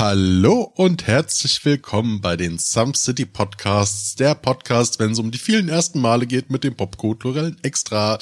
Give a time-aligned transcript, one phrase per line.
[0.00, 5.36] Hallo und herzlich willkommen bei den Some City Podcasts, der Podcast, wenn es um die
[5.36, 8.16] vielen ersten Male geht mit dem popkulturellen Extra.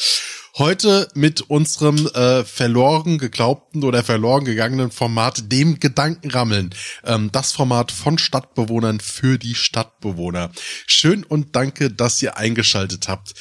[0.57, 6.75] Heute mit unserem äh, verloren geglaubten oder verloren gegangenen Format, dem Gedankenrammeln.
[7.05, 10.51] Ähm, das Format von Stadtbewohnern für die Stadtbewohner.
[10.89, 13.35] Schön und danke, dass ihr eingeschaltet habt.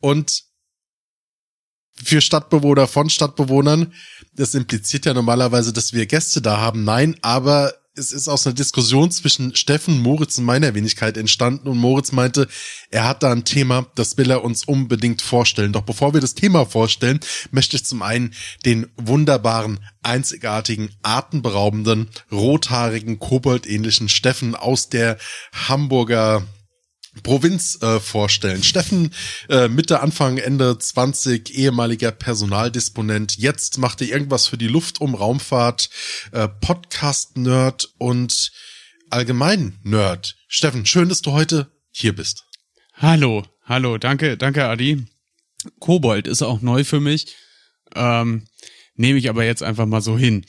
[0.00, 0.42] Und
[2.02, 3.92] für Stadtbewohner von Stadtbewohnern.
[4.32, 6.82] Das impliziert ja normalerweise, dass wir Gäste da haben.
[6.82, 11.78] Nein, aber es ist aus einer Diskussion zwischen Steffen, Moritz und meiner Wenigkeit entstanden und
[11.78, 12.48] Moritz meinte,
[12.90, 15.72] er hat da ein Thema, das will er uns unbedingt vorstellen.
[15.72, 17.20] Doch bevor wir das Thema vorstellen,
[17.52, 25.16] möchte ich zum einen den wunderbaren, einzigartigen, atemberaubenden, rothaarigen, koboldähnlichen Steffen aus der
[25.52, 26.44] Hamburger
[27.22, 28.62] Provinz äh, vorstellen.
[28.62, 29.14] Steffen,
[29.48, 33.36] äh, Mitte, Anfang, Ende 20, ehemaliger Personaldisponent.
[33.36, 35.90] Jetzt macht er irgendwas für die Luft um Raumfahrt,
[36.32, 38.52] äh, Podcast-Nerd und
[39.10, 40.36] allgemein Nerd.
[40.48, 42.44] Steffen, schön, dass du heute hier bist.
[42.94, 45.06] Hallo, hallo, danke, danke Adi.
[45.80, 47.34] Kobold ist auch neu für mich.
[47.94, 48.46] Ähm,
[48.96, 50.46] Nehme ich aber jetzt einfach mal so hin.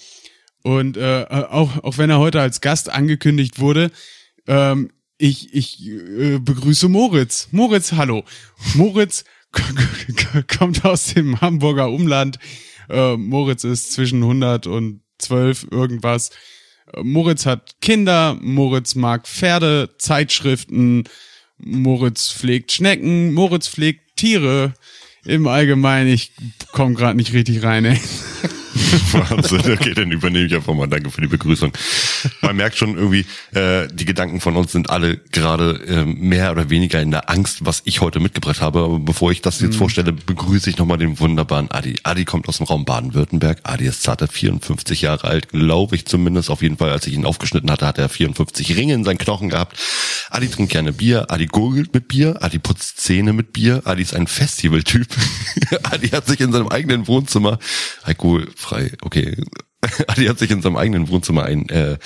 [0.61, 3.91] Und äh, auch, auch wenn er heute als Gast angekündigt wurde,
[4.47, 7.49] ähm, ich, ich äh, begrüße Moritz.
[7.51, 8.23] Moritz, hallo.
[8.73, 9.23] Moritz
[10.57, 12.39] kommt aus dem Hamburger Umland.
[12.89, 16.31] Äh, Moritz ist zwischen 100 und 12 irgendwas.
[16.93, 21.05] Äh, Moritz hat Kinder, Moritz mag Pferde, Zeitschriften,
[21.57, 24.73] Moritz pflegt Schnecken, Moritz pflegt Tiere.
[25.25, 26.33] Im Allgemeinen, ich
[26.71, 27.85] komme gerade nicht richtig rein.
[27.85, 27.99] Ey.
[29.11, 30.87] Wahnsinn, okay, dann übernehme ich einfach mal.
[30.87, 31.71] Danke für die Begrüßung.
[32.41, 36.69] Man merkt schon irgendwie, äh, die Gedanken von uns sind alle gerade äh, mehr oder
[36.69, 38.79] weniger in der Angst, was ich heute mitgebracht habe.
[38.79, 39.79] Aber bevor ich das jetzt mhm.
[39.79, 41.95] vorstelle, begrüße ich nochmal den wunderbaren Adi.
[42.03, 43.59] Adi kommt aus dem Raum Baden-Württemberg.
[43.63, 46.49] Adi ist zarte 54 Jahre alt, glaube ich zumindest.
[46.49, 49.49] Auf jeden Fall, als ich ihn aufgeschnitten hatte, hat er 54 Ringe in seinen Knochen
[49.49, 49.77] gehabt.
[50.29, 51.31] Adi trinkt gerne Bier.
[51.31, 52.37] Adi gurgelt mit Bier.
[52.41, 53.83] Adi putzt Zähne mit Bier.
[53.85, 55.07] Adi ist ein Festivaltyp.
[55.83, 57.59] Adi hat sich in seinem eigenen Wohnzimmer
[58.71, 59.35] alkoholfrei okay.
[60.07, 61.97] Adi hat sich in seinem eigenen Wohnzimmer ein äh,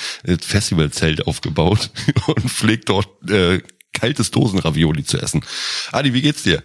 [0.41, 1.91] Festivalzelt aufgebaut
[2.27, 3.61] und pflegt dort äh,
[3.93, 5.43] kaltes Dosenravioli zu essen.
[5.91, 6.63] Adi, wie geht's dir?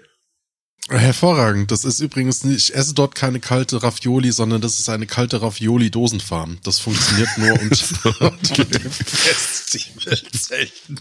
[0.91, 1.71] Hervorragend.
[1.71, 5.41] Das ist übrigens nicht, ich esse dort keine kalte Ravioli, sondern das ist eine kalte
[5.41, 6.59] Ravioli-Dosenfarm.
[6.63, 11.01] Das funktioniert nur unter, unter dem Festivalzelten.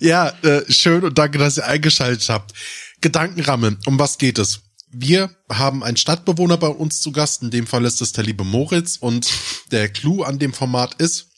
[0.00, 2.52] Ja, äh, schön und danke, dass ihr eingeschaltet habt.
[3.00, 4.60] Gedankenramme, um was geht es?
[4.98, 8.44] Wir haben einen Stadtbewohner bei uns zu Gast, in dem Fall ist es der liebe
[8.44, 9.28] Moritz und
[9.70, 11.28] der Clou an dem Format ist,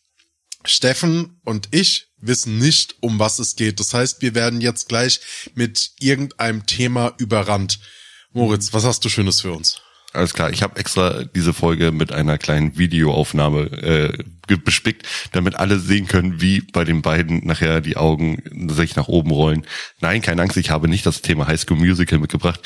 [0.64, 3.80] Steffen und ich wissen nicht, um was es geht.
[3.80, 5.20] Das heißt, wir werden jetzt gleich
[5.54, 7.80] mit irgendeinem Thema überrannt.
[8.32, 9.80] Moritz, was hast du Schönes für uns?
[10.14, 15.78] Alles klar, ich habe extra diese Folge mit einer kleinen Videoaufnahme äh, bespickt, damit alle
[15.78, 19.66] sehen können, wie bei den beiden nachher die Augen sich nach oben rollen.
[20.00, 22.60] Nein, keine Angst, ich habe nicht das Thema High School Musical mitgebracht,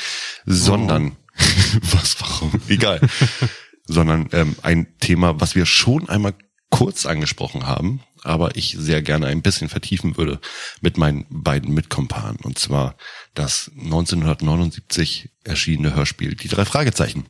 [0.47, 1.41] sondern oh.
[1.93, 2.53] was, warum?
[2.69, 3.01] Egal.
[3.87, 6.35] sondern ähm, ein Thema, was wir schon einmal
[6.71, 10.41] kurz angesprochen haben, aber ich sehr gerne ein bisschen vertiefen würde
[10.81, 12.39] mit meinen beiden Mitkompanen.
[12.43, 12.97] Und zwar
[13.35, 17.27] das 1979 erschienene Hörspiel Die drei Fragezeichen.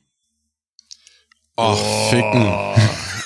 [1.56, 1.76] Oh,
[2.10, 2.46] ficken.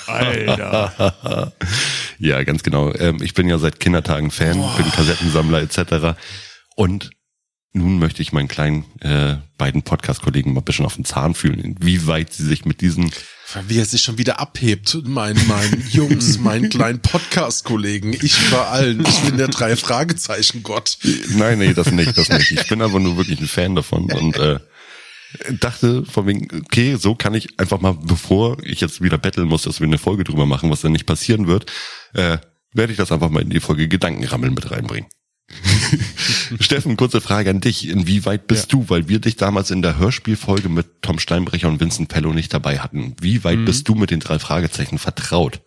[0.07, 1.53] Alter.
[2.19, 2.93] ja, ganz genau.
[2.93, 4.77] Ähm, ich bin ja seit Kindertagen Fan, oh.
[4.77, 6.19] bin Kassettensammler etc.
[6.75, 7.11] Und
[7.77, 11.59] nun möchte ich meinen kleinen äh, beiden Podcast-Kollegen mal ein bisschen auf den Zahn fühlen,
[11.59, 13.11] inwieweit sie sich mit diesen
[13.67, 19.05] wie er sich schon wieder abhebt, mein, mein Jungs, mein kleinen Podcast-Kollegen, ich über allen,
[19.05, 20.97] ich bin der drei Fragezeichen Gott.
[21.29, 22.51] Nein, nee, das nicht, das nicht.
[22.51, 24.59] Ich bin aber nur wirklich ein Fan davon und äh,
[25.59, 29.63] dachte von wegen, okay, so kann ich einfach mal, bevor ich jetzt wieder betteln muss,
[29.63, 31.71] dass wir eine Folge drüber machen, was dann nicht passieren wird,
[32.13, 32.37] äh,
[32.73, 35.09] werde ich das einfach mal in die Folge Gedankenrammeln mit reinbringen.
[36.59, 37.87] Steffen, kurze Frage an dich.
[37.87, 38.79] Inwieweit bist ja.
[38.79, 42.53] du, weil wir dich damals in der Hörspielfolge mit Tom Steinbrecher und Vincent Pello nicht
[42.53, 43.65] dabei hatten, wie weit mhm.
[43.65, 45.61] bist du mit den drei Fragezeichen vertraut?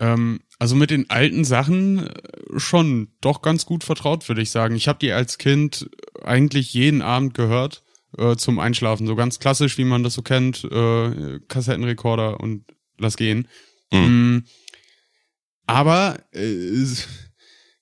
[0.00, 2.12] Ähm, also mit den alten Sachen äh,
[2.56, 4.74] schon doch ganz gut vertraut, würde ich sagen.
[4.74, 5.88] Ich habe die als Kind
[6.22, 7.82] eigentlich jeden Abend gehört
[8.16, 9.06] äh, zum Einschlafen.
[9.06, 10.64] So ganz klassisch, wie man das so kennt.
[10.64, 12.64] Äh, Kassettenrekorder und
[12.98, 13.48] lass gehen.
[13.92, 14.36] Mhm.
[14.36, 14.44] Mm,
[15.66, 16.84] aber äh,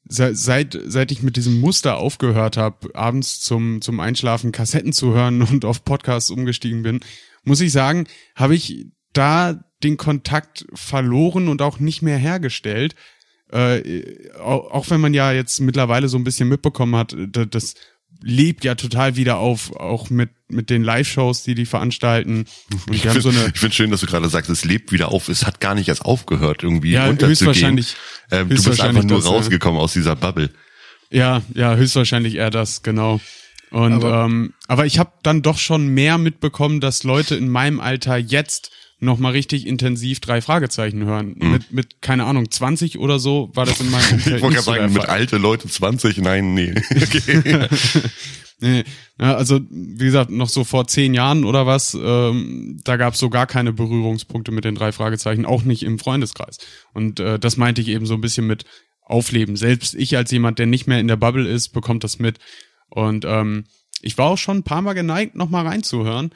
[0.09, 5.43] seit, seit ich mit diesem Muster aufgehört habe, abends zum, zum Einschlafen Kassetten zu hören
[5.43, 7.01] und auf Podcasts umgestiegen bin,
[7.45, 12.95] muss ich sagen, habe ich da den Kontakt verloren und auch nicht mehr hergestellt.
[13.53, 17.75] Äh, auch, auch wenn man ja jetzt mittlerweile so ein bisschen mitbekommen hat, dass
[18.23, 22.47] lebt ja total wieder auf, auch mit, mit den Live-Shows, die die veranstalten.
[22.87, 25.09] Und Ich die so finde eine, find schön, dass du gerade sagst, es lebt wieder
[25.13, 25.29] auf.
[25.29, 27.31] Es hat gar nicht erst aufgehört, irgendwie Ja, unterzugehen.
[27.31, 27.97] höchstwahrscheinlich-
[28.31, 29.31] Ähm, du bist einfach nur das, ja.
[29.33, 30.51] rausgekommen aus dieser Bubble.
[31.11, 33.21] ja, ja, höchstwahrscheinlich eher das, genau.
[33.71, 37.49] Und Aber- aber, ähm, aber ich habe dann doch schon mehr mitbekommen, dass Leute in
[37.49, 41.35] meinem Alter jetzt noch mal richtig intensiv drei Fragezeichen hören.
[41.39, 44.37] Mit, mit, keine Ahnung, 20 oder so war das in meinem Umfeld Mhm.
[44.37, 46.75] Ich wollte gerade so sagen, mit alte Leute 20, nein, nee.
[46.95, 47.69] Okay.
[48.59, 48.85] Nee,
[49.19, 53.29] also wie gesagt, noch so vor zehn Jahren oder was, ähm, da gab es so
[53.29, 56.57] gar keine Berührungspunkte mit den drei Fragezeichen, auch nicht im Freundeskreis.
[56.95, 58.65] Und äh, das meinte ich eben so ein bisschen mit
[59.03, 59.57] Aufleben.
[59.57, 62.39] Selbst ich als jemand, der nicht mehr in der Bubble ist, bekommt das mit.
[62.89, 63.67] Und ähm,
[64.01, 66.31] ich war auch schon ein paar Mal geneigt, nochmal reinzuhören,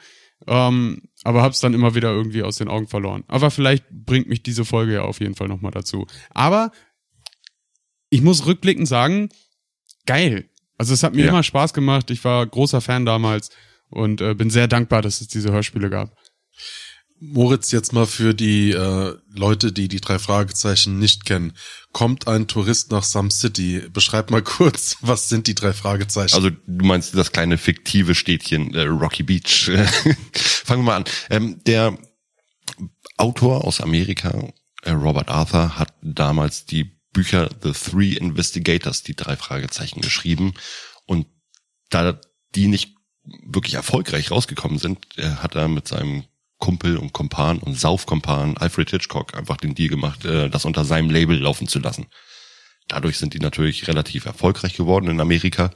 [0.47, 3.23] ähm, aber hab's dann immer wieder irgendwie aus den Augen verloren.
[3.27, 6.07] Aber vielleicht bringt mich diese Folge ja auf jeden Fall nochmal dazu.
[6.31, 6.71] Aber
[8.09, 9.29] ich muss rückblickend sagen,
[10.05, 10.49] geil.
[10.77, 11.29] Also es hat mir Ja.
[11.29, 12.09] immer Spaß gemacht.
[12.11, 13.49] Ich war großer Fan damals
[13.89, 16.15] und äh, bin sehr dankbar, dass es diese Hörspiele gab.
[17.23, 21.53] Moritz, jetzt mal für die äh, Leute, die die drei Fragezeichen nicht kennen.
[21.91, 23.83] Kommt ein Tourist nach Some City?
[23.93, 26.33] Beschreib mal kurz, was sind die drei Fragezeichen?
[26.33, 29.69] Also du meinst das kleine fiktive Städtchen äh, Rocky Beach.
[30.33, 31.03] Fangen wir mal an.
[31.29, 31.95] Ähm, der
[33.17, 34.51] Autor aus Amerika,
[34.81, 40.55] äh, Robert Arthur, hat damals die Bücher The Three Investigators, die drei Fragezeichen, geschrieben.
[41.05, 41.27] Und
[41.91, 42.19] da
[42.55, 42.95] die nicht
[43.45, 46.23] wirklich erfolgreich rausgekommen sind, äh, hat er mit seinem
[46.61, 51.09] Kumpel und Kompan und Saufkompan Alfred Hitchcock einfach den Deal gemacht, äh, das unter seinem
[51.09, 52.05] Label laufen zu lassen.
[52.87, 55.71] Dadurch sind die natürlich relativ erfolgreich geworden in Amerika.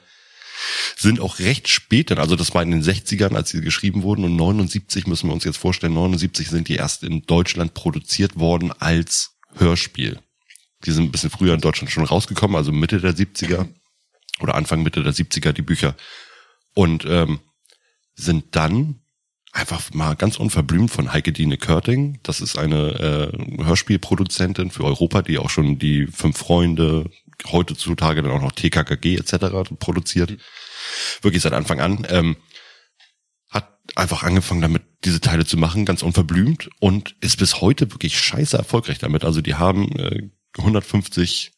[0.96, 4.24] Sind auch recht spät dann, also das war in den 60ern, als sie geschrieben wurden
[4.24, 8.72] und 79 müssen wir uns jetzt vorstellen, 79 sind die erst in Deutschland produziert worden
[8.72, 10.20] als Hörspiel.
[10.86, 13.68] Die sind ein bisschen früher in Deutschland schon rausgekommen, also Mitte der 70er
[14.40, 15.96] oder Anfang Mitte der 70er die Bücher.
[16.74, 17.40] Und ähm,
[18.16, 19.02] sind dann
[19.56, 22.19] einfach mal ganz unverblümt von Heike Dine Körting.
[22.24, 27.10] Das ist eine äh, Hörspielproduzentin für Europa, die auch schon die Fünf Freunde,
[27.50, 29.72] heutzutage dann auch noch TKKG etc.
[29.80, 30.38] produziert.
[31.22, 32.06] Wirklich seit Anfang an.
[32.10, 32.36] Ähm,
[33.50, 38.19] hat einfach angefangen damit, diese Teile zu machen, ganz unverblümt und ist bis heute wirklich
[38.19, 39.24] scheiße erfolgreich damit.
[39.24, 41.54] Also die haben äh, 150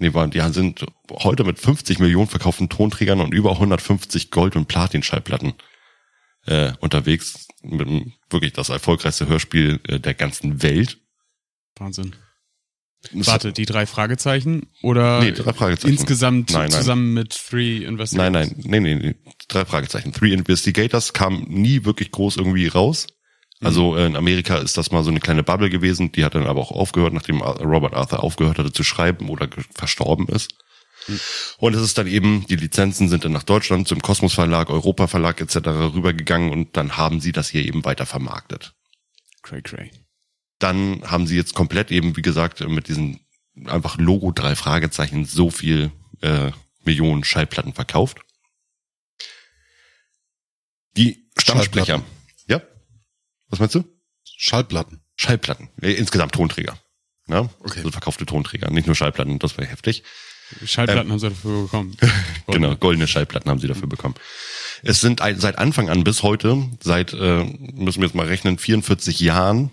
[0.00, 4.68] Nee, waren, die sind heute mit 50 Millionen verkauften Tonträgern und über 150 Gold- und
[4.68, 5.54] Platin-Schallplatten
[6.46, 7.46] äh, unterwegs.
[7.62, 7.88] Mit
[8.30, 10.98] wirklich das erfolgreichste Hörspiel äh, der ganzen Welt.
[11.76, 12.14] Wahnsinn.
[13.12, 15.92] Das- Warte, die drei Fragezeichen oder Nee, drei Fragezeichen.
[15.94, 16.80] insgesamt Nein, nein.
[16.80, 18.32] zusammen mit Three Investigators?
[18.32, 19.14] Nein, nein, nee, nee, nee,
[19.48, 20.12] drei Fragezeichen.
[20.12, 23.06] Three Investigators kam nie wirklich groß irgendwie raus.
[23.60, 26.46] Also äh, in Amerika ist das mal so eine kleine Bubble gewesen, die hat dann
[26.46, 30.52] aber auch aufgehört, nachdem Robert Arthur aufgehört hatte zu schreiben oder verstorben ist.
[31.58, 35.06] Und es ist dann eben, die Lizenzen sind dann nach Deutschland zum Kosmos Verlag, Europa
[35.06, 35.56] Verlag etc.
[35.66, 38.74] rübergegangen und dann haben sie das hier eben weiter vermarktet.
[39.42, 39.90] Cray Cray.
[40.58, 43.20] Dann haben sie jetzt komplett eben, wie gesagt, mit diesen
[43.66, 45.90] einfach Logo drei Fragezeichen so viel
[46.20, 46.50] äh,
[46.84, 48.18] Millionen Schallplatten verkauft.
[50.96, 52.02] Die Stammsprecher.
[52.48, 52.62] Ja?
[53.48, 53.84] Was meinst du?
[54.24, 55.00] Schallplatten.
[55.16, 55.68] Schallplatten.
[55.80, 56.78] Äh, insgesamt Tonträger.
[57.28, 57.48] Ja?
[57.60, 57.78] Okay.
[57.78, 60.02] Also verkaufte Tonträger, nicht nur Schallplatten, das wäre heftig.
[60.64, 61.96] Schallplatten haben sie dafür bekommen.
[62.46, 64.14] Genau, goldene Schallplatten haben sie dafür bekommen.
[64.82, 69.20] Es sind seit Anfang an bis heute, seit, äh, müssen wir jetzt mal rechnen, 44
[69.20, 69.70] Jahren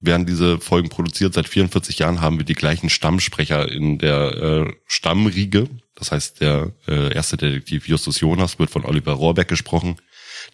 [0.00, 1.32] werden diese Folgen produziert.
[1.32, 5.68] Seit 44 Jahren haben wir die gleichen Stammsprecher in der äh, Stammriege.
[5.94, 9.96] Das heißt, der äh, erste Detektiv Justus Jonas wird von Oliver Rohrbeck gesprochen,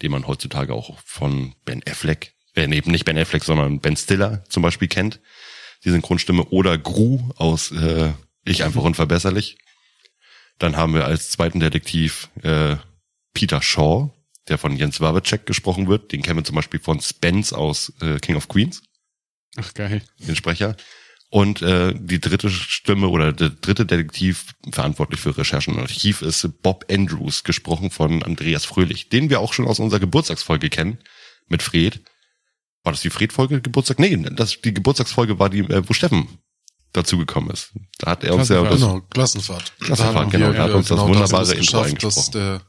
[0.03, 4.45] den man heutzutage auch von Ben Affleck, äh, nee, nicht Ben Affleck, sondern Ben Stiller
[4.49, 5.21] zum Beispiel kennt.
[5.85, 6.45] Die Synchronstimme.
[6.47, 8.13] Oder Gru aus äh,
[8.49, 9.59] Ich einfach unverbesserlich.
[10.59, 12.77] Dann haben wir als zweiten Detektiv äh,
[13.35, 14.11] Peter Shaw,
[14.49, 16.13] der von Jens Wawacek gesprochen wird.
[16.13, 18.83] Den kennen wir zum Beispiel von Spence aus äh, King of Queens,
[19.57, 20.03] Ach geil.
[20.19, 20.77] den Sprecher.
[21.31, 26.49] Und äh, die dritte Stimme oder der dritte Detektiv verantwortlich für Recherchen und Archiv ist
[26.63, 30.99] Bob Andrews, gesprochen von Andreas Fröhlich, den wir auch schon aus unserer Geburtstagsfolge kennen,
[31.47, 32.01] mit Fred.
[32.83, 33.99] War das die Fred-Folge Geburtstag?
[33.99, 36.29] Nee, das, die Geburtstagsfolge war die, äh, wo Steffen
[36.93, 37.73] dazugekommen ist.
[37.99, 38.73] Da hat er uns ja Klassenfahrt.
[38.73, 39.73] das, Genau, Klassenfahrt.
[39.81, 42.33] Klassenfahrt, genau, da hat äh, uns das genau wunderbare ist es Intro eingesprochen.
[42.33, 42.63] der,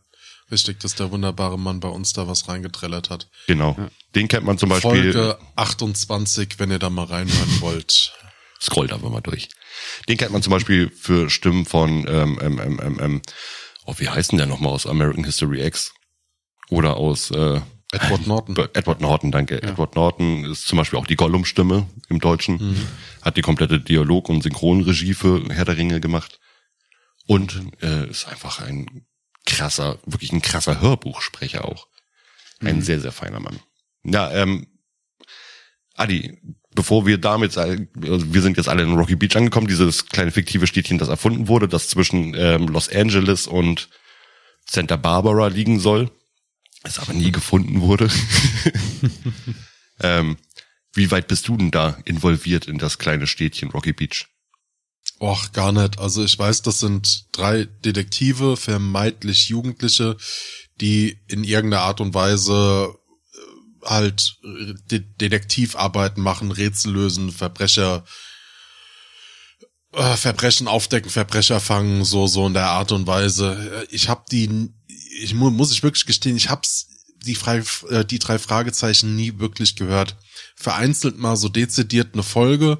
[0.51, 3.29] richtig, dass der wunderbare Mann bei uns da was reingetrellert hat.
[3.47, 3.77] genau.
[4.15, 5.13] Den kennt man zum Beispiel.
[5.13, 8.13] Folge 28, wenn ihr da mal reinhören wollt.
[8.59, 9.49] Scrollt einfach mal durch.
[10.07, 13.21] Den kennt man zum Beispiel für Stimmen von, ähm, ähm, ähm, ähm, ähm,
[13.85, 15.93] oh, wie heißt denn der nochmal aus American History X?
[16.69, 17.61] Oder aus äh,
[17.91, 18.55] Edward Norton.
[18.73, 19.63] Edward Norton, danke.
[19.63, 22.87] Edward Norton ist zum Beispiel auch die Gollum-Stimme im Deutschen.
[23.21, 26.39] Hat die komplette Dialog- und Synchronregie für Herr der Ringe gemacht.
[27.25, 29.05] Und äh, ist einfach ein
[29.45, 31.87] krasser, wirklich ein krasser Hörbuchsprecher auch.
[32.61, 32.81] Ein mhm.
[32.81, 33.59] sehr, sehr feiner Mann.
[34.03, 34.67] Ja, ähm,
[35.95, 36.37] Adi,
[36.73, 37.77] bevor wir damit, also
[38.33, 41.67] wir sind jetzt alle in Rocky Beach angekommen, dieses kleine fiktive Städtchen, das erfunden wurde,
[41.67, 43.89] das zwischen ähm, Los Angeles und
[44.65, 46.11] Santa Barbara liegen soll,
[46.83, 48.09] es aber nie gefunden wurde.
[50.01, 50.37] ähm,
[50.93, 54.27] wie weit bist du denn da involviert in das kleine Städtchen Rocky Beach?
[55.19, 55.99] Och, gar nicht.
[55.99, 60.15] Also ich weiß, das sind drei Detektive, vermeintlich Jugendliche,
[60.79, 62.95] die in irgendeiner Art und Weise
[63.33, 68.05] äh, halt De Detektivarbeiten machen, Rätsel lösen, Verbrecher,
[69.93, 73.87] äh, Verbrechen aufdecken, Verbrecher fangen, so so in der Art und Weise.
[73.89, 74.69] Ich habe die,
[75.09, 76.87] ich mu muss ich wirklich gestehen, ich hab's
[77.25, 80.15] die, frei, äh, die drei Fragezeichen nie wirklich gehört.
[80.55, 82.79] Vereinzelt mal so dezidiert eine Folge,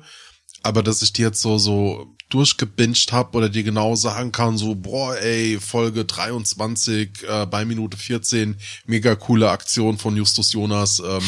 [0.63, 4.75] aber dass ich die jetzt so so durchgebinged habe oder dir genau sagen kann, so,
[4.75, 8.55] boah, ey, Folge 23 äh, bei Minute 14,
[8.86, 11.00] mega coole Aktion von Justus Jonas.
[11.00, 11.24] Ähm,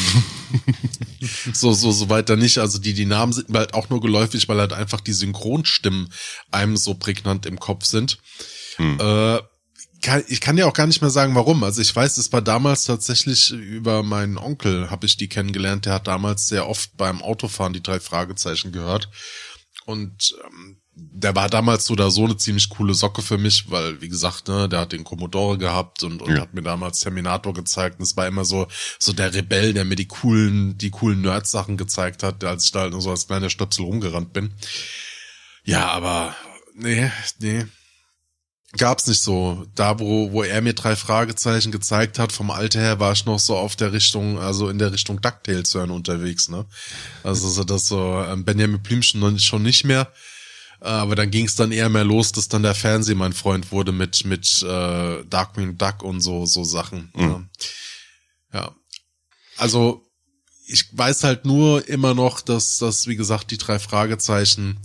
[1.54, 2.60] so, so, so weiter nicht.
[2.60, 6.14] Also die, die Namen sind mir halt auch nur geläufig, weil halt einfach die Synchronstimmen
[6.52, 8.20] einem so prägnant im Kopf sind.
[8.76, 9.00] Hm.
[9.00, 9.40] Äh,
[10.02, 11.64] kann, ich kann ja auch gar nicht mehr sagen, warum.
[11.64, 15.86] Also ich weiß, es war damals tatsächlich über meinen Onkel, habe ich die kennengelernt.
[15.86, 19.10] Der hat damals sehr oft beim Autofahren die drei Fragezeichen gehört.
[19.86, 24.02] Und ähm, der war damals so oder so eine ziemlich coole Socke für mich, weil,
[24.02, 26.42] wie gesagt, ne, der hat den Commodore gehabt und, und ja.
[26.42, 28.00] hat mir damals Terminator gezeigt.
[28.00, 28.68] Und es war immer so,
[29.00, 32.82] so der Rebell, der mir die coolen, die coolen Nerd-Sachen gezeigt hat, als ich da
[32.82, 34.54] halt nur so als kleiner Stöpsel rumgerannt bin.
[35.64, 36.36] Ja, aber,
[36.76, 37.66] nee, nee.
[38.78, 39.66] Gab's nicht so.
[39.76, 43.40] Da, wo, wo er mir drei Fragezeichen gezeigt hat, vom Alter her war ich noch
[43.40, 46.66] so auf der Richtung, also in der Richtung DuckTales hören unterwegs, ne?
[47.24, 50.12] Also so das so, ähm, Benjamin Blümchen schon nicht mehr
[50.82, 53.92] aber dann ging es dann eher mehr los, dass dann der Fernseh mein Freund wurde
[53.92, 57.12] mit mit äh, Darkwing Duck und so so Sachen.
[57.16, 57.50] Mhm.
[58.52, 58.60] Ja.
[58.60, 58.76] ja.
[59.58, 60.04] Also
[60.66, 64.80] ich weiß halt nur immer noch, dass das wie gesagt die drei Fragezeichen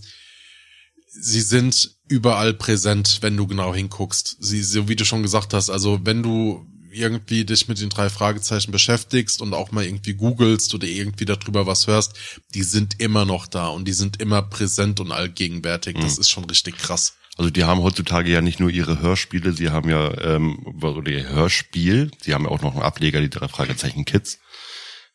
[1.09, 4.37] sie sind überall präsent, wenn du genau hinguckst.
[4.41, 8.09] Sie so wie du schon gesagt hast, also wenn du irgendwie dich mit den drei
[8.09, 12.15] Fragezeichen beschäftigst und auch mal irgendwie googelst oder irgendwie darüber was hörst,
[12.55, 15.97] die sind immer noch da und die sind immer präsent und allgegenwärtig.
[16.01, 16.21] Das mhm.
[16.23, 17.15] ist schon richtig krass.
[17.37, 21.29] Also die haben heutzutage ja nicht nur ihre Hörspiele, sie haben ja ähm, oder ihr
[21.29, 24.39] Hörspiel, sie haben ja auch noch einen Ableger, die drei Fragezeichen Kids.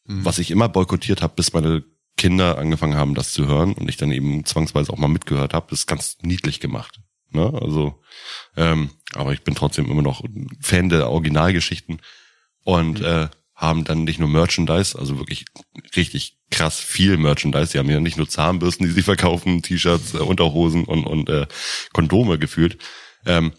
[0.06, 0.24] Mhm.
[0.24, 1.84] Was ich immer boykottiert habe, bis meine
[2.22, 5.74] Kinder angefangen haben, das zu hören und ich dann eben zwangsweise auch mal mitgehört habe,
[5.74, 7.00] ist ganz niedlich gemacht.
[7.32, 7.52] Ne?
[7.60, 8.00] Also,
[8.56, 10.24] ähm, aber ich bin trotzdem immer noch
[10.60, 12.00] Fan der Originalgeschichten
[12.64, 13.06] und mhm.
[13.06, 15.46] äh, haben dann nicht nur Merchandise, also wirklich
[15.96, 17.72] richtig krass viel Merchandise.
[17.72, 21.48] Sie haben ja nicht nur Zahnbürsten, die sie verkaufen, T-Shirts, äh, Unterhosen und, und äh,
[21.92, 22.78] Kondome gefühlt.
[23.26, 23.52] Ähm,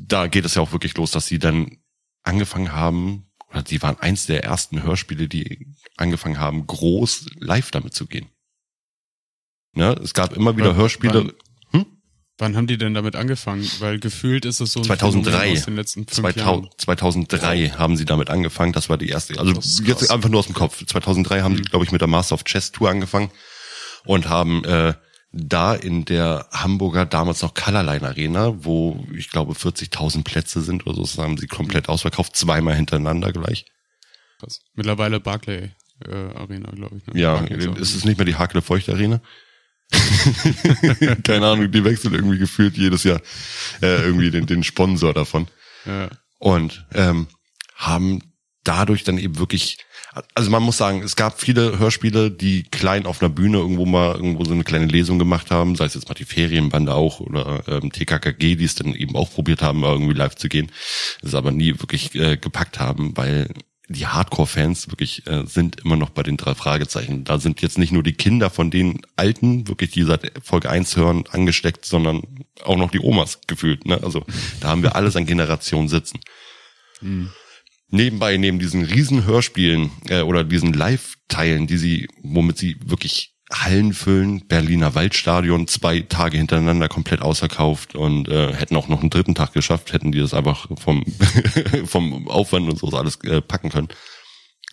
[0.00, 1.78] da geht es ja auch wirklich los, dass sie dann
[2.22, 5.66] angefangen haben, oder sie waren eins der ersten Hörspiele, die
[5.96, 8.28] angefangen haben, groß live damit zu gehen.
[9.72, 9.94] Ne?
[10.02, 11.34] Es gab immer wieder Hörspiele.
[12.40, 13.70] Wann haben die denn damit angefangen?
[13.80, 15.52] Weil gefühlt ist es so ein 2003.
[15.52, 16.70] aus den letzten fünf 2000, Jahren.
[16.78, 18.72] 2003 haben sie damit angefangen.
[18.72, 19.38] Das war die erste.
[19.38, 19.52] Also
[19.82, 20.82] jetzt einfach nur aus dem Kopf.
[20.84, 21.56] 2003 haben mhm.
[21.58, 23.30] sie, glaube ich, mit der Master of Chess Tour angefangen
[24.06, 24.94] und haben äh,
[25.32, 30.96] da in der Hamburger damals noch Colorline Arena, wo ich glaube 40.000 Plätze sind oder
[30.96, 33.66] so, das haben sie komplett ausverkauft, zweimal hintereinander gleich.
[34.40, 34.60] Krass.
[34.74, 35.70] Mittlerweile Barclay
[36.06, 37.06] äh, Arena, glaube ich.
[37.06, 37.20] Ne?
[37.20, 39.20] Ja, ist es nicht mehr die Hakele Feucht Arena?
[41.24, 43.20] Keine Ahnung, die wechselt irgendwie gefühlt jedes Jahr
[43.82, 45.48] äh, irgendwie den, den Sponsor davon.
[45.84, 46.08] Ja.
[46.38, 47.26] Und ähm,
[47.74, 48.29] haben
[48.64, 49.78] dadurch dann eben wirklich,
[50.34, 54.14] also man muss sagen, es gab viele Hörspiele, die klein auf einer Bühne irgendwo mal
[54.14, 57.62] irgendwo so eine kleine Lesung gemacht haben, sei es jetzt mal die Ferienbande auch oder
[57.68, 60.70] ähm, TKKG, die es dann eben auch probiert haben, irgendwie live zu gehen,
[61.22, 63.48] es aber nie wirklich äh, gepackt haben, weil
[63.90, 67.24] die Hardcore-Fans wirklich äh, sind immer noch bei den drei Fragezeichen.
[67.24, 70.96] Da sind jetzt nicht nur die Kinder von den Alten, wirklich die seit Folge 1
[70.96, 72.22] hören, angesteckt, sondern
[72.62, 73.86] auch noch die Omas gefühlt.
[73.86, 74.00] Ne?
[74.00, 74.24] Also
[74.60, 76.20] da haben wir alles an Generationen sitzen.
[77.00, 77.30] Mhm.
[77.90, 83.94] Nebenbei, neben diesen riesen Hörspielen äh, oder diesen Live-Teilen, die sie, womit sie wirklich Hallen
[83.94, 89.34] füllen, Berliner Waldstadion zwei Tage hintereinander komplett ausverkauft und äh, hätten auch noch einen dritten
[89.34, 91.04] Tag geschafft, hätten die das einfach vom
[91.84, 93.88] vom Aufwand und so alles äh, packen können.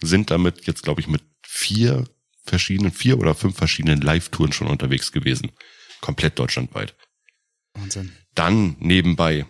[0.01, 2.03] Sind damit jetzt glaube ich mit vier
[2.43, 5.51] verschiedenen, vier oder fünf verschiedenen Live-Touren schon unterwegs gewesen,
[5.99, 6.95] komplett deutschlandweit.
[7.73, 8.11] Wahnsinn.
[8.35, 9.47] Dann nebenbei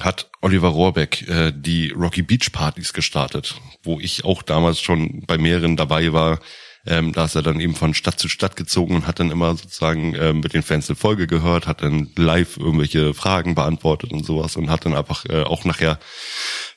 [0.00, 5.38] hat Oliver Rohrbeck äh, die Rocky Beach Partys gestartet, wo ich auch damals schon bei
[5.38, 6.40] mehreren dabei war.
[6.84, 9.54] Ähm, da ist er dann eben von Stadt zu Stadt gezogen und hat dann immer
[9.54, 14.26] sozusagen ähm, mit den Fans eine Folge gehört, hat dann live irgendwelche Fragen beantwortet und
[14.26, 16.00] sowas und hat dann einfach äh, auch nachher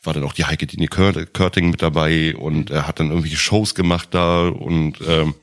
[0.04, 3.74] war dann auch die Heike Dini Körting mit dabei und er hat dann irgendwelche Shows
[3.74, 5.34] gemacht da und ähm,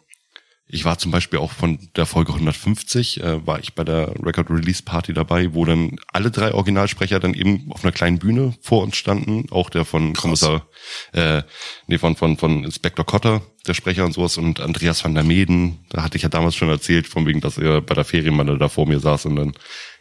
[0.72, 4.48] ich war zum Beispiel auch von der Folge 150, äh, war ich bei der Record
[4.48, 8.82] Release Party dabei, wo dann alle drei Originalsprecher dann eben auf einer kleinen Bühne vor
[8.82, 9.44] uns standen.
[9.50, 10.22] Auch der von Krass.
[10.22, 10.66] Kommissar,
[11.12, 11.42] äh,
[11.88, 15.84] nee, von, von, von Inspektor Cotter, der Sprecher und sowas, und Andreas van der Meden.
[15.90, 18.68] Da hatte ich ja damals schon erzählt, von wegen, dass er bei der Ferienmann da
[18.70, 19.52] vor mir saß und dann,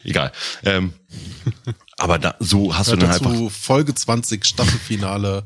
[0.05, 0.31] egal.
[0.63, 0.93] Ähm,
[1.97, 3.51] aber da, so hast ja, du dann einfach.
[3.51, 5.43] Folge 20, Staffelfinale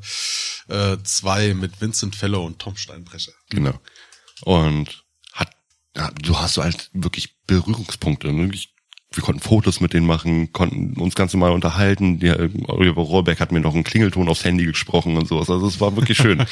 [0.68, 3.32] 2 äh, mit Vincent Fellow und Tom Steinbrecher.
[3.50, 3.74] Genau.
[4.44, 5.05] Und
[5.96, 8.32] ja, du hast so halt wirklich Berührungspunkte.
[8.32, 8.52] Ne?
[8.54, 8.74] Ich,
[9.14, 12.20] wir konnten Fotos mit denen machen, konnten uns ganz normal unterhalten.
[12.20, 15.50] Der Oliver Rohrbeck hat mir noch einen Klingelton aufs Handy gesprochen und sowas.
[15.50, 16.46] Also es war wirklich schön.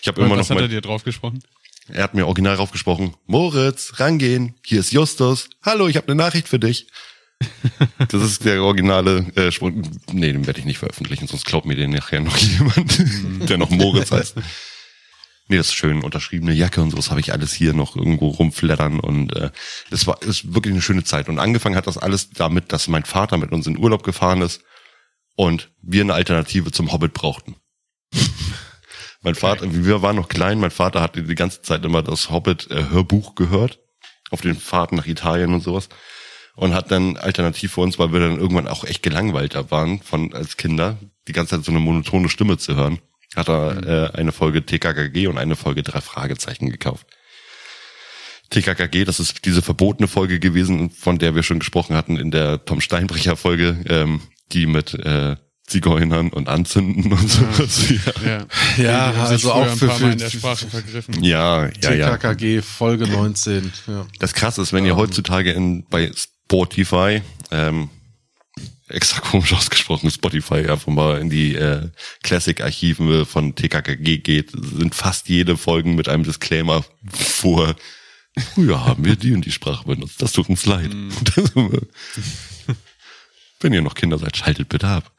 [0.00, 0.38] Ich habe immer noch.
[0.38, 1.42] Was hat er dir drauf gesprochen?
[1.88, 3.14] Er hat mir original drauf gesprochen.
[3.26, 4.54] Moritz, rangehen.
[4.64, 5.50] Hier ist Justus.
[5.62, 6.86] Hallo, ich habe eine Nachricht für dich.
[8.08, 9.82] Das ist der originale äh, Sprung.
[10.12, 13.70] Nee, den werde ich nicht veröffentlichen, sonst glaubt mir den nachher noch jemand, der noch
[13.70, 14.36] Moritz heißt.
[15.46, 18.98] Nee, das ist schön, unterschriebene Jacke und sowas habe ich alles hier noch irgendwo rumflattern
[18.98, 19.50] und äh,
[19.90, 21.28] das war ist wirklich eine schöne Zeit.
[21.28, 24.62] Und angefangen hat das alles damit, dass mein Vater mit uns in Urlaub gefahren ist
[25.36, 27.56] und wir eine Alternative zum Hobbit brauchten.
[29.22, 33.32] mein Vater, wir waren noch klein, mein Vater hatte die ganze Zeit immer das Hobbit-Hörbuch
[33.32, 33.80] äh, gehört,
[34.30, 35.90] auf den Fahrten nach Italien und sowas.
[36.56, 40.32] Und hat dann alternativ für uns, weil wir dann irgendwann auch echt gelangweilt waren von
[40.32, 40.98] als Kinder,
[41.28, 43.00] die ganze Zeit so eine monotone Stimme zu hören
[43.36, 43.88] hat er mhm.
[43.88, 47.06] äh, eine Folge TKKG und eine Folge drei Fragezeichen gekauft.
[48.50, 52.64] TKKG, das ist diese verbotene Folge gewesen, von der wir schon gesprochen hatten in der
[52.64, 54.20] Tom Steinbrecher Folge, ähm,
[54.52, 55.36] die mit äh,
[55.66, 57.90] Zigeunern und Anzünden und sowas.
[58.24, 61.24] Ja, ja, ja also auch für, für in der Sprache vergriffen.
[61.24, 62.16] Ja, ja, ja.
[62.16, 63.72] TKKG Folge 19.
[63.86, 64.06] Ja.
[64.18, 67.88] Das krasse ist, wenn ihr heutzutage in bei Spotify ähm,
[68.88, 71.88] extra komisch ausgesprochen, Spotify einfach mal in die äh,
[72.22, 77.76] Classic-Archiven von TKKG geht, sind fast jede Folgen mit einem Disclaimer vor.
[78.54, 80.20] Früher haben wir die und die Sprache benutzt.
[80.20, 80.90] Das tut uns leid.
[81.54, 81.70] Mm.
[83.60, 85.12] Wenn ihr noch Kinder seid, schaltet bitte ab.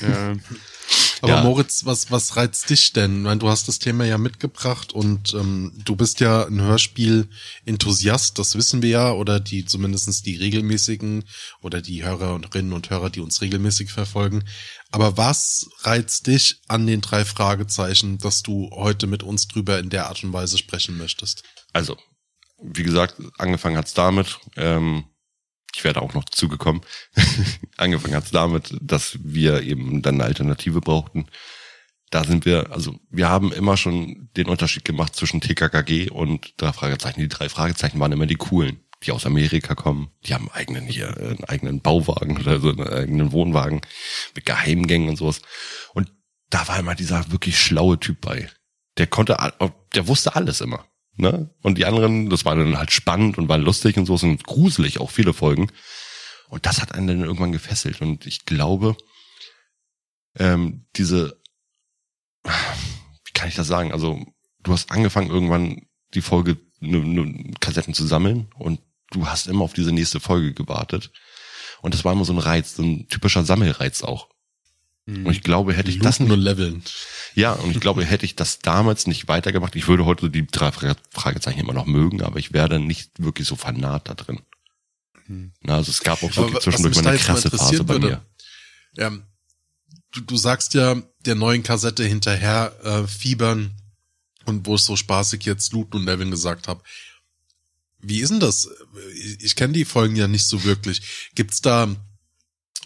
[0.00, 0.32] Ja.
[1.22, 1.42] Aber ja.
[1.42, 3.18] Moritz, was, was reizt dich denn?
[3.18, 8.38] Ich meine, du hast das Thema ja mitgebracht und ähm, du bist ja ein Hörspiel-Enthusiast,
[8.38, 11.24] das wissen wir ja, oder die zumindestens die regelmäßigen
[11.60, 14.44] oder die Hörerinnen und Hörer, die uns regelmäßig verfolgen.
[14.90, 19.90] Aber was reizt dich an den drei Fragezeichen, dass du heute mit uns drüber in
[19.90, 21.42] der Art und Weise sprechen möchtest?
[21.72, 21.96] Also,
[22.62, 24.38] wie gesagt, angefangen hat's damit.
[24.56, 25.04] Ähm
[25.74, 26.82] ich werde auch noch zugekommen.
[27.76, 31.26] Angefangen hat es damit, dass wir eben dann eine Alternative brauchten.
[32.10, 36.72] Da sind wir, also wir haben immer schon den Unterschied gemacht zwischen TKKG und drei
[36.72, 37.20] Fragezeichen.
[37.20, 40.10] Die drei Fragezeichen waren immer die coolen, die aus Amerika kommen.
[40.24, 43.80] Die haben einen eigenen hier, einen eigenen Bauwagen oder so einen eigenen Wohnwagen
[44.34, 45.42] mit Geheimgängen und sowas.
[45.92, 46.12] Und
[46.50, 48.48] da war immer dieser wirklich schlaue Typ bei.
[48.96, 49.36] Der konnte,
[49.94, 50.86] der wusste alles immer.
[51.16, 51.50] Ne?
[51.62, 55.00] Und die anderen, das war dann halt spannend und war lustig und so, sind gruselig
[55.00, 55.70] auch viele Folgen.
[56.48, 58.00] Und das hat einen dann irgendwann gefesselt.
[58.00, 58.96] Und ich glaube,
[60.38, 61.40] ähm, diese,
[62.44, 63.92] wie kann ich das sagen?
[63.92, 64.24] Also,
[64.60, 69.64] du hast angefangen irgendwann die Folge, ne, ne, Kassetten zu sammeln und du hast immer
[69.64, 71.12] auf diese nächste Folge gewartet.
[71.82, 74.28] Und das war immer so ein Reiz, so ein typischer Sammelreiz auch.
[75.06, 76.82] Und ich glaube, hätte ich das nur leveln.
[77.34, 80.72] Ja, und ich glaube, hätte ich das damals nicht weitergemacht, ich würde heute die drei
[80.72, 84.40] Fragezeichen immer noch mögen, aber ich wäre nicht wirklich so fanat da drin.
[85.26, 85.52] Hm.
[85.60, 88.24] Na, also es gab auch wirklich zwischendurch mal eine krasse Phase bei mir.
[88.96, 89.10] Ja,
[90.12, 93.74] du, du sagst ja der neuen Kassette hinterher äh, fiebern
[94.46, 96.82] und wo es so spaßig jetzt Luton und Nevin gesagt habe.
[98.00, 98.68] Wie ist denn das?
[99.14, 101.30] Ich, ich kenne die Folgen ja nicht so wirklich.
[101.34, 101.94] Gibt's da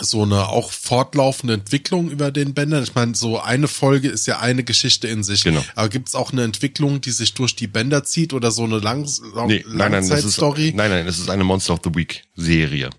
[0.01, 2.83] so eine auch fortlaufende Entwicklung über den Bändern.
[2.83, 5.45] Ich meine, so eine Folge ist ja eine Geschichte in sich.
[5.45, 5.65] Genau.
[5.75, 8.79] Aber gibt es auch eine Entwicklung, die sich durch die Bänder zieht oder so eine
[8.79, 10.73] lang, lang nee, nein, nein, Langzeitstory?
[10.75, 12.91] Nein, nein, es ist eine Monster of the Week Serie.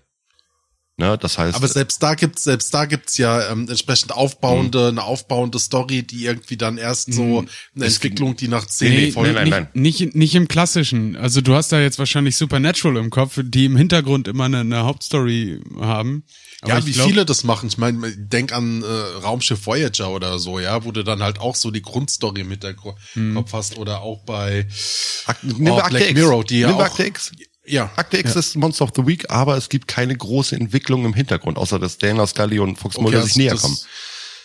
[1.00, 1.56] Ne, das heißt.
[1.56, 4.88] Aber selbst da gibt's selbst da gibt's ja ähm, entsprechend aufbauende, mh.
[4.88, 9.32] eine aufbauende Story, die irgendwie dann erst so eine Entwicklung, die nach zehn nee, Folgen.
[9.32, 9.82] Nein, nein, nein.
[9.82, 11.16] Nicht, nicht, nicht im klassischen.
[11.16, 14.84] Also du hast da jetzt wahrscheinlich Supernatural im Kopf, die im Hintergrund immer eine, eine
[14.84, 16.24] Hauptstory haben.
[16.62, 17.68] Aber ja, wie glaub, viele das machen.
[17.68, 18.86] Ich meine, denk an äh,
[19.22, 22.76] Raumschiff Voyager oder so, ja, wo du dann halt auch so die Grundstory mit der
[23.14, 23.34] hm.
[23.34, 24.66] Kopf hast oder auch bei
[25.26, 25.54] Ak oh,
[25.88, 26.14] Black X.
[26.14, 27.32] Mirror, die ja auch, Akte X.
[27.64, 27.90] Ja.
[27.96, 28.40] Akte X ja.
[28.40, 31.96] ist Monster of the Week, aber es gibt keine große Entwicklung im Hintergrund, außer dass
[31.96, 33.78] Dana Scully und Fox Mulder okay, sich näher kommen.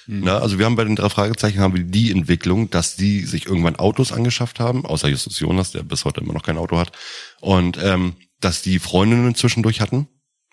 [0.08, 3.47] Na, also wir haben bei den drei Fragezeichen haben wir die Entwicklung, dass die sich
[3.47, 6.91] irgendwann Autos angeschafft haben, außer Justus Jonas, der bis heute immer noch kein Auto hat,
[7.41, 10.08] und ähm, dass die Freundinnen zwischendurch hatten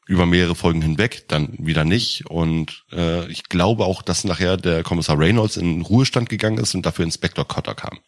[0.07, 2.27] über mehrere Folgen hinweg, dann wieder nicht.
[2.27, 6.85] Und äh, ich glaube auch, dass nachher der Kommissar Reynolds in Ruhestand gegangen ist und
[6.85, 8.01] dafür Inspektor Cotter kam.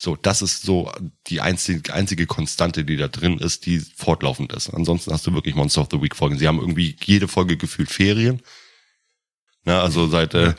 [0.00, 0.92] So, das ist so
[1.26, 4.70] die einzige, einzige Konstante, die da drin ist, die fortlaufend ist.
[4.70, 6.38] Ansonsten hast du wirklich Monster of the Week Folgen.
[6.38, 8.40] Sie haben irgendwie jede Folge gefühlt Ferien.
[9.64, 10.54] Na, also seit äh,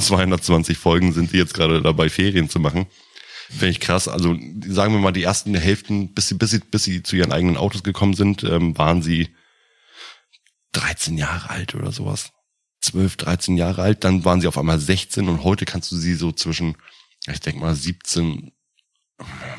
[0.00, 2.86] 220 Folgen sind sie jetzt gerade dabei, Ferien zu machen.
[3.50, 4.08] Finde ich krass.
[4.08, 7.32] Also sagen wir mal, die ersten Hälften, bis sie, bis sie, bis sie zu ihren
[7.32, 9.28] eigenen Autos gekommen sind, ähm, waren sie
[10.76, 12.32] 13 Jahre alt oder sowas.
[12.82, 14.04] 12, 13 Jahre alt.
[14.04, 16.76] Dann waren sie auf einmal 16 und heute kannst du sie so zwischen,
[17.26, 18.52] ich denke mal, 17,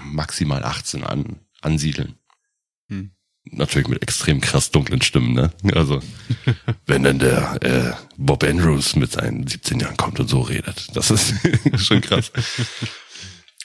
[0.05, 2.15] maximal 18 an, ansiedeln.
[2.89, 3.11] Hm.
[3.49, 5.51] Natürlich mit extrem krass dunklen Stimmen, ne?
[5.73, 6.01] Also,
[6.85, 10.95] wenn dann der äh, Bob Andrews mit seinen 17 Jahren kommt und so redet.
[10.95, 11.33] Das ist
[11.77, 12.31] schon krass.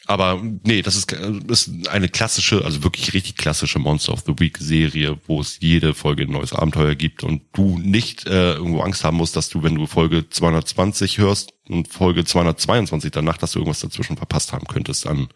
[0.06, 4.58] Aber nee, das ist, ist eine klassische, also wirklich richtig klassische Monster of the Week
[4.58, 9.04] Serie, wo es jede Folge ein neues Abenteuer gibt und du nicht äh, irgendwo Angst
[9.04, 13.60] haben musst, dass du, wenn du Folge 220 hörst und Folge 222 danach, dass du
[13.60, 15.28] irgendwas dazwischen verpasst haben könntest an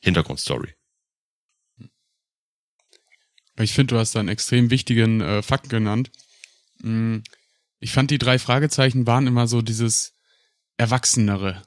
[0.00, 0.74] Hintergrundstory.
[3.60, 6.10] Ich finde, du hast da einen extrem wichtigen äh, Fakt genannt.
[6.80, 7.18] Mm,
[7.80, 10.14] Ich fand, die drei Fragezeichen waren immer so dieses
[10.76, 11.62] Erwachsenere.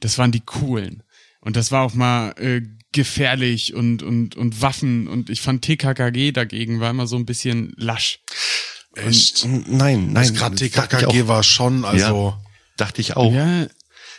[0.00, 1.02] Das waren die coolen.
[1.40, 5.08] Und das war auch mal äh, gefährlich und, und, und Waffen.
[5.08, 8.20] Und ich fand TKKG dagegen war immer so ein bisschen lasch.
[8.94, 9.46] Echt?
[9.66, 10.34] Nein, nein.
[10.34, 12.34] Gerade TKKG auch, war schon, also.
[12.76, 13.32] dachte ich auch.
[13.32, 13.66] Ja,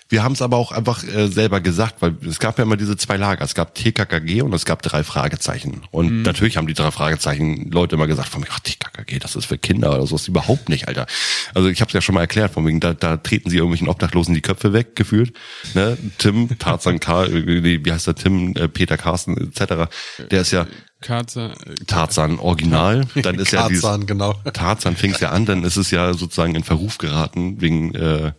[0.10, 2.98] Wir haben es aber auch einfach äh, selber gesagt, weil es gab ja immer diese
[2.98, 3.46] zwei Lager.
[3.46, 5.84] Es gab TKKG und es gab drei Fragezeichen.
[5.92, 9.46] Und natürlich haben die drei Fragezeichen Leute immer gesagt von mir, ach TKKG, das ist
[9.46, 10.16] für Kinder oder so.
[10.16, 11.06] Das ist überhaupt nicht, Alter.
[11.54, 13.88] Also ich habe es ja schon mal erklärt, von wegen, da, da treten sie irgendwelchen
[13.88, 15.34] Obdachlosen die Köpfe weg, gefühlt.
[15.76, 15.96] Ne?
[16.18, 19.92] Tim, Tarzan, Karl, wie heißt der Tim, äh, Peter Carsten etc.
[20.32, 20.66] Der ist ja
[21.38, 21.54] äh,
[21.86, 23.06] Tarzan Original.
[23.16, 24.34] Dann ist ja dieses, Tarzan, genau.
[24.54, 28.32] Tarzan fing es ja an, dann ist es ja sozusagen in Verruf geraten wegen äh,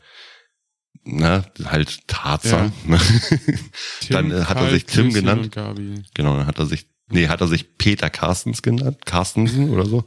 [1.04, 2.72] na, halt Tarzan.
[2.84, 2.98] ne?
[4.10, 6.04] dann äh, hat er Karl, sich Tim Christian genannt.
[6.14, 10.04] Genau, dann hat er sich, nee, hat er sich Peter Carstens genannt, Carstensen oder so.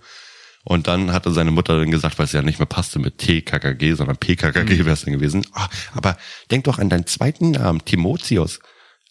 [0.65, 3.93] Und dann hatte seine Mutter dann gesagt, weil es ja nicht mehr passte mit TKKG,
[3.93, 5.45] sondern PKKG wäre es dann gewesen.
[5.51, 6.17] Ah, aber
[6.51, 8.59] denk doch an deinen zweiten Namen, Timotheus.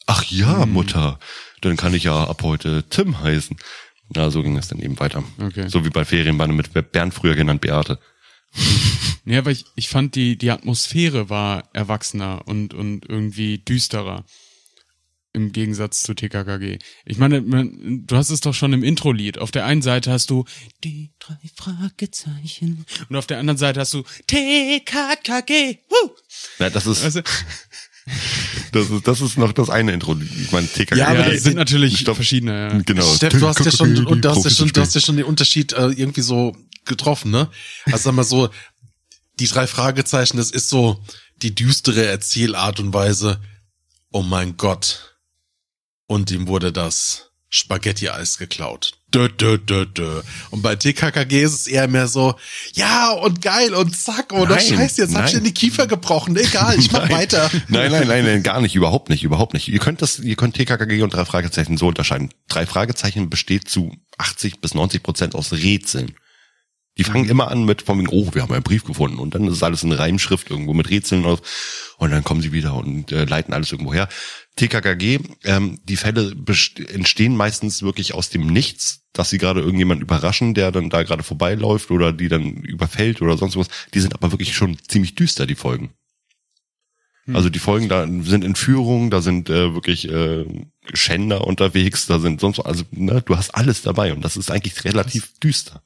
[0.07, 1.19] Ach ja, Mutter,
[1.61, 3.57] dann kann ich ja ab heute Tim heißen.
[4.15, 5.23] Na, so ging es dann eben weiter.
[5.41, 5.69] Okay.
[5.69, 7.99] So wie bei Ferienbande mit Bernd früher genannt Beate.
[9.25, 14.25] Ja, aber ich, ich fand die, die Atmosphäre war erwachsener und, und irgendwie düsterer.
[15.35, 16.79] Im Gegensatz zu TKKG.
[17.07, 19.39] Ich meine, man, du hast es doch schon im Intro-Lied.
[19.39, 20.45] Auf der einen Seite hast du
[20.85, 25.79] die drei Fragezeichen und auf der anderen Seite hast du TKKG.
[25.89, 26.11] Woo!
[26.59, 27.23] Na, das ist, Also,
[28.73, 30.17] das ist, das ist noch das eine Intro.
[30.41, 30.99] Ich meine, TKKG.
[30.99, 32.17] Ja, aber ja, das sind natürlich Stopp.
[32.17, 32.53] verschiedene.
[32.53, 32.79] Ja.
[32.85, 33.15] Genau.
[33.15, 35.27] Steff, du hast ja schon, und du hast ja schon, du hast ja schon den
[35.27, 37.49] Unterschied äh, irgendwie so getroffen, ne?
[37.87, 38.51] Also sag mal so,
[39.39, 41.03] die drei Fragezeichen, das ist so
[41.37, 43.41] die düstere Erzählart und Weise.
[44.13, 45.17] Oh mein Gott.
[46.07, 48.93] Und ihm wurde das Spaghetti-Eis geklaut.
[49.13, 50.23] Dö, dö, dö, dö.
[50.49, 52.35] Und bei TKKG ist es eher mehr so,
[52.73, 56.35] ja, und geil, und zack, oder Nein, scheiße, jetzt hab ich in die Kiefer gebrochen.
[56.35, 57.19] Egal, ich mach Nein.
[57.19, 57.51] weiter.
[57.69, 59.69] Nein, nein, nein, nein, gar nicht, überhaupt nicht, überhaupt nicht.
[59.69, 62.31] Ihr könnt das, ihr könnt TKKG und drei Fragezeichen so unterscheiden.
[62.49, 66.15] Drei Fragezeichen besteht zu 80 bis 90 Prozent aus Rätseln.
[66.99, 69.47] Die fangen immer an mit von wegen, oh, wir haben einen Brief gefunden und dann
[69.49, 71.41] ist alles in Reimschrift irgendwo mit Rätseln auf
[71.97, 74.09] und dann kommen sie wieder und äh, leiten alles irgendwo her.
[74.57, 76.35] TKKG, ähm, die Fälle
[76.89, 81.23] entstehen meistens wirklich aus dem Nichts, dass sie gerade irgendjemand überraschen, der dann da gerade
[81.23, 83.69] vorbeiläuft oder die dann überfällt oder sonst was.
[83.95, 85.95] Die sind aber wirklich schon ziemlich düster, die Folgen.
[87.33, 90.45] Also die Folgen, da sind Entführungen, da sind äh, wirklich äh,
[90.93, 94.85] Schänder unterwegs, da sind sonst, also ne, du hast alles dabei und das ist eigentlich
[94.85, 95.83] relativ düster.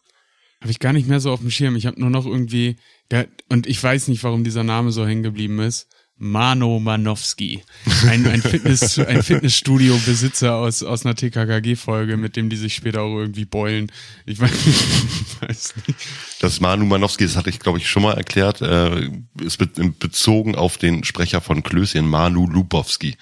[0.63, 1.77] Habe ich gar nicht mehr so auf dem Schirm.
[1.77, 2.77] Ich habe nur noch irgendwie,
[3.11, 5.89] der, und ich weiß nicht, warum dieser Name so hängen geblieben ist.
[6.19, 7.63] Mano Manowski.
[8.07, 13.19] Ein, ein, Fitness, ein Fitnessstudio-Besitzer aus, aus einer TKKG-Folge, mit dem die sich später auch
[13.19, 13.93] irgendwie beulen.
[14.25, 15.99] Ich weiß, ich weiß nicht.
[16.41, 19.11] Das Manu Manowski, das hatte ich glaube ich schon mal erklärt, äh,
[19.43, 23.17] ist be bezogen auf den Sprecher von Klößchen, Manu Lubowski.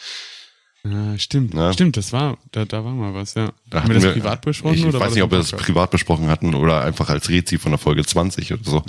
[0.87, 1.73] Ja, stimmt, Ja.
[1.73, 3.53] stimmt, das war, da, da war mal was, ja.
[3.71, 4.75] Da Haben wir das privat besprochen?
[4.77, 7.73] Ich war weiß nicht, ob wir das privat besprochen hatten oder einfach als Rezi von
[7.73, 8.85] der Folge 20 oder so.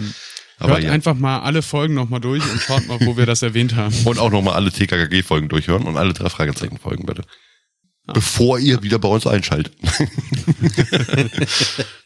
[0.58, 0.74] Aber.
[0.74, 0.92] Hört ja.
[0.92, 3.94] einfach mal alle Folgen nochmal durch und schaut mal, wo wir das erwähnt haben.
[4.06, 7.24] Und auch nochmal alle TKKG-Folgen durchhören und alle drei Fragezeichen-Folgen bitte.
[8.08, 9.76] Bevor ihr wieder bei uns einschaltet.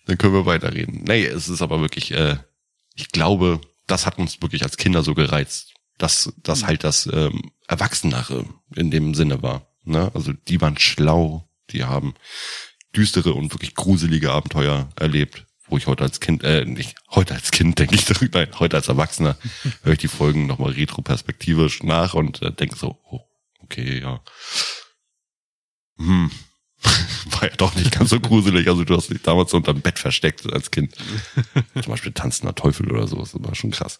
[0.05, 1.03] Dann können wir weiterreden.
[1.05, 2.37] Nee, es ist aber wirklich, äh,
[2.95, 5.73] ich glaube, das hat uns wirklich als Kinder so gereizt.
[5.97, 9.67] dass das halt das ähm, Erwachsenere in dem Sinne war.
[9.83, 10.09] Ne?
[10.13, 12.13] Also die waren schlau, die haben
[12.95, 17.51] düstere und wirklich gruselige Abenteuer erlebt, wo ich heute als Kind, äh, nicht heute als
[17.51, 19.37] Kind denke ich darüber, nein, heute als Erwachsener
[19.83, 23.21] höre ich die Folgen nochmal retroperspektivisch nach und äh, denke so, oh,
[23.63, 24.21] okay, ja.
[25.97, 26.31] Hm.
[27.31, 28.67] War ja doch nicht ganz so gruselig.
[28.67, 30.95] Also du hast dich damals unterm Bett versteckt als Kind.
[31.73, 33.17] Zum Beispiel tanzender Teufel oder so.
[33.17, 33.99] Das war schon krass.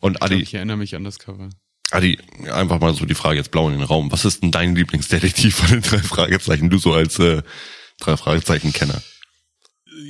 [0.00, 1.50] Und Adi, Ich erinnere mich an das Cover.
[1.90, 2.18] Adi,
[2.50, 4.12] einfach mal so die Frage jetzt blau in den Raum.
[4.12, 6.70] Was ist denn dein Lieblingsdetektiv von den drei Fragezeichen?
[6.70, 7.42] Du so als äh,
[7.98, 9.02] drei Fragezeichen-Kenner.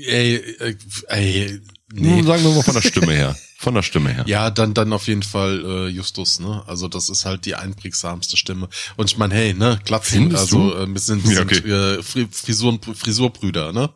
[0.07, 0.77] Ey, äh,
[1.09, 2.21] ey, Nee.
[2.21, 2.23] nee.
[2.23, 3.35] Sagen wir mal von der Stimme her.
[3.61, 4.25] Von der Stimme her.
[4.29, 6.63] Ja, dann dann auf jeden Fall äh, Justus, ne?
[6.67, 8.69] Also das ist halt die einprägsamste Stimme.
[8.97, 11.69] Und ich meine, hey, ne, Glatzen, Findest also äh, wir sind, wir Ja, sind okay.
[11.71, 13.91] äh, Fri- Frisuren, Frisurbrüder, ne?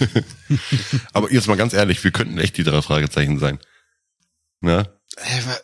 [1.12, 3.58] Aber jetzt mal ganz ehrlich, wir könnten echt die drei Fragezeichen sein.
[4.60, 4.88] Ne?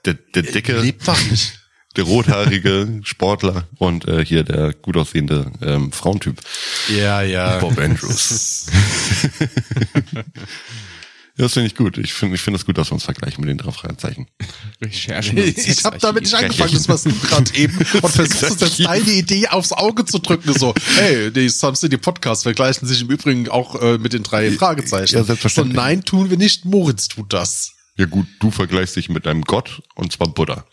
[0.04, 1.58] Der, der dicke, Lebt doch nicht.
[1.98, 6.40] Der rothaarige Sportler und äh, hier der gut aussehende ähm, Frauentyp.
[6.96, 7.58] Ja, ja.
[7.58, 8.66] Bob Andrews.
[9.32, 10.22] Ja,
[11.36, 11.98] das finde ich gut.
[11.98, 14.28] Ich finde ich finde es gut, dass wir uns vergleichen mit den drei Fragezeichen.
[14.80, 15.38] Recherchen.
[15.38, 19.48] Ich habe damit nicht angefangen, das was du gerade eben und versuchst jetzt deine Idee
[19.48, 23.82] aufs Auge zu drücken, so, hey, die Sun City Podcast vergleichen sich im Übrigen auch
[23.82, 25.16] äh, mit den drei Fragezeichen.
[25.16, 25.74] Ja, selbstverständlich.
[25.74, 27.72] So, nein, tun wir nicht, Moritz tut das.
[27.96, 30.64] Ja gut, du vergleichst dich mit einem Gott und zwar Buddha.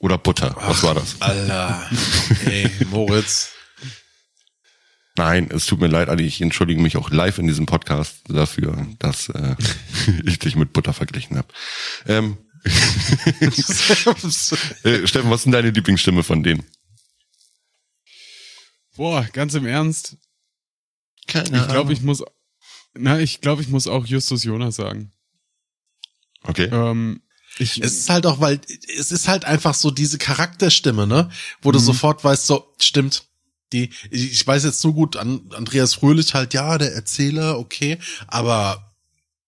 [0.00, 0.56] Oder Butter.
[0.58, 1.20] Was war das?
[1.20, 1.88] Alter,
[2.46, 3.52] ey, Moritz.
[5.16, 6.24] Nein, es tut mir leid, Adi.
[6.24, 9.56] Ich entschuldige mich auch live in diesem Podcast dafür, dass äh,
[10.24, 11.48] ich dich mit Butter verglichen habe.
[12.06, 13.50] Ähm, äh,
[15.06, 16.64] Steffen, was ist denn deine Lieblingsstimme von denen?
[18.96, 20.16] Boah, ganz im Ernst.
[21.26, 22.24] Keine Ich glaube, ich muss,
[22.94, 25.12] na, ich glaube, ich muss auch Justus Jonas sagen.
[26.42, 26.70] Okay.
[26.72, 27.22] Ähm,
[27.58, 28.60] ich, Es ist halt auch, weil
[28.98, 31.30] es ist halt einfach so diese Charakterstimme, ne?
[31.62, 33.24] Wo du sofort weißt, so, stimmt.
[33.72, 38.96] Die, ich weiß jetzt so gut, an Andreas Fröhlich halt, ja, der Erzähler, okay, aber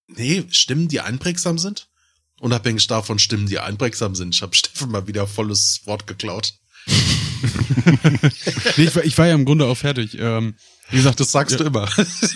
[0.06, 1.88] nee, Stimmen, die einprägsam sind?
[2.38, 4.34] Unabhängig davon Stimmen, die einprägsam sind.
[4.34, 6.54] Ich habe Steffen mal wieder volles Wort geklaut.
[8.76, 10.16] nee, ich, war, ich war ja im Grunde auch fertig.
[10.18, 10.54] Ähm,
[10.90, 11.88] wie gesagt, Das sagst ja, du immer.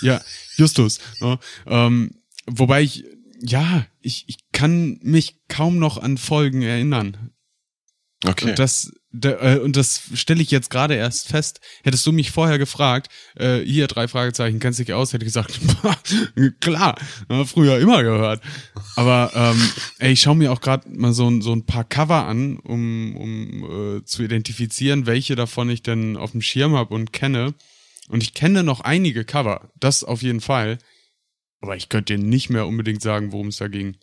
[0.02, 0.20] Ja,
[0.56, 1.00] Justus.
[1.20, 1.38] Ne?
[1.66, 2.14] Ähm,
[2.46, 3.04] wobei ich,
[3.40, 7.30] ja, ich, ich kann mich kaum noch an Folgen erinnern.
[8.24, 8.50] okay.
[8.50, 11.60] Und das, da, äh, und das stelle ich jetzt gerade erst fest.
[11.82, 15.58] Hättest du mich vorher gefragt, äh, hier drei Fragezeichen, kennst dich aus, hätte ich gesagt,
[16.60, 16.98] klar,
[17.46, 18.42] früher immer gehört.
[18.96, 22.26] Aber ähm, ey, ich schaue mir auch gerade mal so, ein- so ein paar Cover
[22.26, 27.12] an, um, um äh, zu identifizieren, welche davon ich denn auf dem Schirm habe und
[27.12, 27.54] kenne.
[28.08, 30.78] Und ich kenne noch einige Cover, das auf jeden Fall.
[31.60, 33.96] Aber ich könnte dir nicht mehr unbedingt sagen, worum es da ging.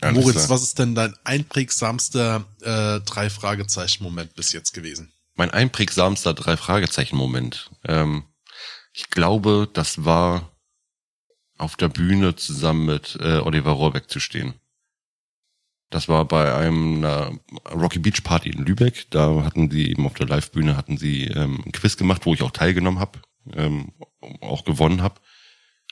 [0.00, 0.50] Alles Moritz, klar.
[0.50, 5.12] was ist denn dein einprägsamster äh, drei Fragezeichen Moment bis jetzt gewesen?
[5.34, 7.70] Mein einprägsamster drei Fragezeichen Moment.
[7.84, 8.24] Ähm,
[8.92, 10.56] ich glaube, das war
[11.58, 14.54] auf der Bühne zusammen mit äh, Oliver Rohrbeck zu stehen.
[15.90, 17.38] Das war bei einem einer
[17.70, 19.10] Rocky Beach Party in Lübeck.
[19.10, 22.42] Da hatten sie eben auf der Live-Bühne hatten sie ähm, ein Quiz gemacht, wo ich
[22.42, 23.20] auch teilgenommen habe,
[23.52, 23.92] ähm,
[24.40, 25.20] auch gewonnen habe.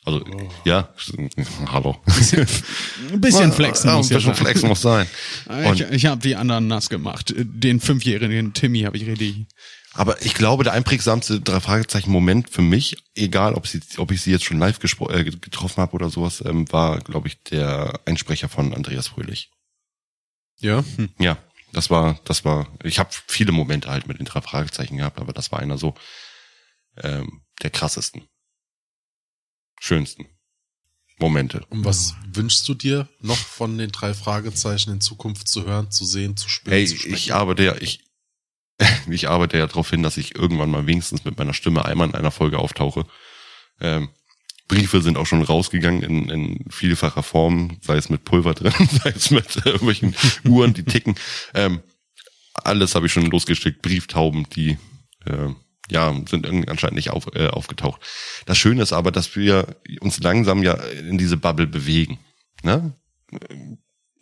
[0.04, 0.22] Also
[0.64, 0.92] ja,
[1.72, 1.96] hallo.
[3.10, 4.44] Ein bisschen flexen ja, muss ein ja bisschen sein.
[4.44, 5.06] flexen muss sein.
[5.46, 7.34] Ich, Und- ich habe die anderen nass gemacht.
[7.36, 9.46] Den fünfjährigen Timmy habe ich richtig.
[9.96, 14.20] Aber ich glaube, der einprägsamste drei Fragezeichen Moment für mich, egal ob, sie, ob ich
[14.20, 18.48] sie jetzt schon live äh, getroffen habe oder sowas, ähm, war, glaube ich, der Einsprecher
[18.48, 19.50] von Andreas Fröhlich.
[20.58, 20.84] Ja.
[21.18, 21.38] Ja,
[21.72, 25.32] das war, das war, ich habe viele Momente halt mit den drei Fragezeichen gehabt, aber
[25.32, 25.94] das war einer so
[27.02, 28.22] ähm, der krassesten,
[29.84, 30.26] schönsten
[31.18, 31.64] Momente.
[31.68, 36.04] Und was wünschst du dir noch von den drei Fragezeichen in Zukunft zu hören, zu
[36.04, 38.00] sehen, zu spüren, Hey, zu ich arbeite ja, ich,
[39.10, 42.14] ich arbeite ja darauf hin, dass ich irgendwann mal wenigstens mit meiner Stimme einmal in
[42.14, 43.06] einer Folge auftauche.
[43.80, 44.08] Ähm,
[44.66, 48.72] Briefe sind auch schon rausgegangen in, in vielfacher Form, sei es mit Pulver drin,
[49.04, 51.14] sei es mit irgendwelchen Uhren, die ticken.
[51.52, 51.82] Ähm,
[52.54, 54.78] alles habe ich schon losgeschickt, Brieftauben, die
[55.26, 55.50] äh,
[55.90, 58.00] ja sind irgendwie anscheinend nicht auf, äh, aufgetaucht.
[58.46, 62.18] Das Schöne ist aber, dass wir uns langsam ja in diese Bubble bewegen.
[62.62, 62.94] Ne?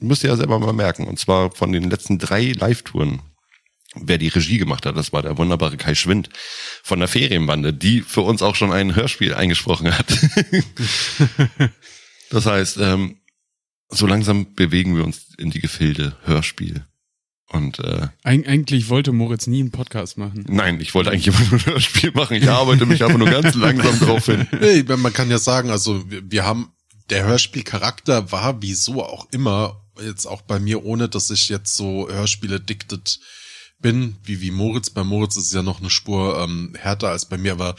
[0.03, 1.07] müsst ihr ja selber mal merken.
[1.07, 3.22] Und zwar von den letzten drei Live-Touren,
[3.94, 6.29] wer die Regie gemacht hat, das war der wunderbare Kai Schwind
[6.83, 10.07] von der Ferienbande, die für uns auch schon ein Hörspiel eingesprochen hat.
[12.31, 13.18] das heißt, ähm,
[13.88, 16.87] so langsam bewegen wir uns in die Gefilde Hörspiel.
[17.53, 20.45] Und äh, Eig eigentlich wollte Moritz nie einen Podcast machen.
[20.49, 22.37] nein, ich wollte eigentlich immer nur ein Hörspiel machen.
[22.37, 24.47] Ich arbeite mich aber nur ganz langsam drauf hin.
[24.61, 26.73] Nee, man kann ja sagen, also wir, wir haben,
[27.11, 32.09] der Hörspielcharakter war wieso auch immer jetzt auch bei mir, ohne dass ich jetzt so
[32.09, 33.21] Hörspiele dictet
[33.79, 34.91] bin, wie, wie Moritz.
[34.91, 37.75] Bei Moritz ist es ja noch eine Spur ähm, härter als bei mir, aber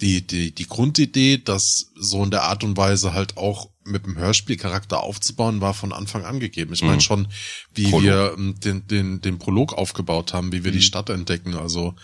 [0.00, 4.16] die, die, die Grundidee, das so in der Art und Weise halt auch mit dem
[4.18, 6.72] Hörspielcharakter aufzubauen, war von Anfang an gegeben.
[6.74, 7.00] Ich meine Mhm.
[7.00, 7.28] schon,
[7.74, 8.02] wie Prolog.
[8.02, 10.76] wir ähm, den, den, den Prolog aufgebaut haben, wie wir Mhm.
[10.76, 11.54] die Stadt entdecken.
[11.54, 11.94] Also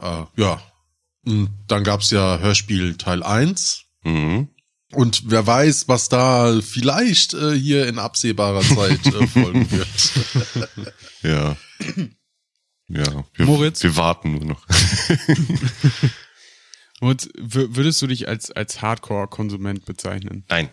[0.00, 0.60] äh, ja.
[1.24, 3.84] Und dann gab's ja Hörspiel Teil 1.
[4.02, 4.48] Mhm.
[4.92, 9.88] Und wer weiß, was da vielleicht äh, hier in absehbarer Zeit äh, folgen wird.
[11.22, 11.56] Ja.
[12.88, 13.24] Ja.
[13.34, 13.82] Wir, Moritz?
[13.82, 14.66] Wir warten nur noch.
[17.04, 20.44] Und würdest du dich als, als Hardcore-Konsument bezeichnen?
[20.48, 20.70] Nein.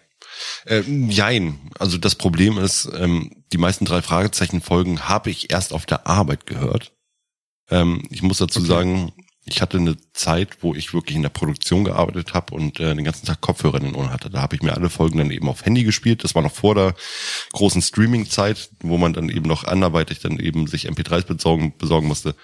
[0.65, 1.59] Ähm, jein.
[1.77, 6.45] Also das Problem ist, ähm, die meisten drei Fragezeichen-Folgen habe ich erst auf der Arbeit
[6.45, 6.93] gehört.
[7.69, 8.67] Ähm, ich muss dazu Okay.
[8.69, 9.11] sagen,
[9.43, 13.03] ich hatte eine Zeit, wo ich wirklich in der Produktion gearbeitet habe und äh, den
[13.03, 14.29] ganzen Tag Kopfhörer in den Ohren hatte.
[14.29, 16.23] Da habe ich mir alle Folgen dann eben auf Handy gespielt.
[16.23, 16.95] Das war noch vor der
[17.51, 22.35] großen Streaming-Zeit, wo man dann eben noch anderweitig dann eben sich MP3s besorgen, besorgen musste.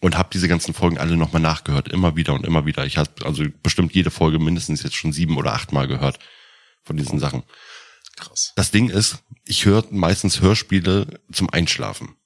[0.00, 2.86] Und habe diese ganzen Folgen alle nochmal nachgehört, immer wieder und immer wieder.
[2.86, 6.18] Ich habe also bestimmt jede Folge mindestens jetzt schon sieben oder achtmal gehört
[6.82, 7.42] von diesen Sachen.
[8.16, 8.52] Krass.
[8.56, 12.16] Das Ding ist, ich höre meistens Hörspiele zum Einschlafen.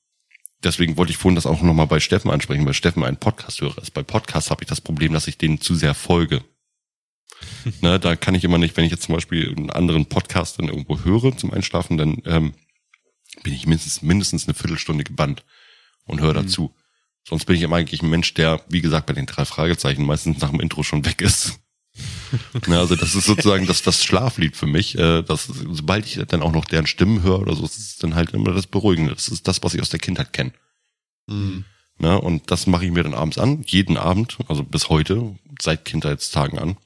[0.62, 3.92] Deswegen wollte ich vorhin das auch nochmal bei Steffen ansprechen, weil Steffen ein Podcast-Hörer ist.
[3.92, 6.42] Bei Podcasts habe ich das Problem, dass ich denen zu sehr folge.
[7.82, 10.68] ne, da kann ich immer nicht, wenn ich jetzt zum Beispiel einen anderen Podcast dann
[10.68, 12.54] irgendwo höre zum Einschlafen, dann ähm,
[13.42, 15.44] bin ich mindestens, mindestens eine Viertelstunde gebannt
[16.06, 16.74] und höre dazu.
[17.26, 20.40] Sonst bin ich immer eigentlich ein Mensch, der, wie gesagt, bei den drei Fragezeichen meistens
[20.40, 21.58] nach dem Intro schon weg ist.
[22.66, 24.98] Ja, also das ist sozusagen das, das Schlaflied für mich.
[24.98, 28.16] Äh, das, sobald ich dann auch noch deren Stimmen höre oder so, ist es dann
[28.16, 29.14] halt immer das Beruhigende.
[29.14, 30.52] Das ist das, was ich aus der Kindheit kenne.
[31.28, 31.64] Mhm.
[31.98, 36.58] Und das mache ich mir dann abends an, jeden Abend, also bis heute, seit Kindheitstagen
[36.58, 36.76] an.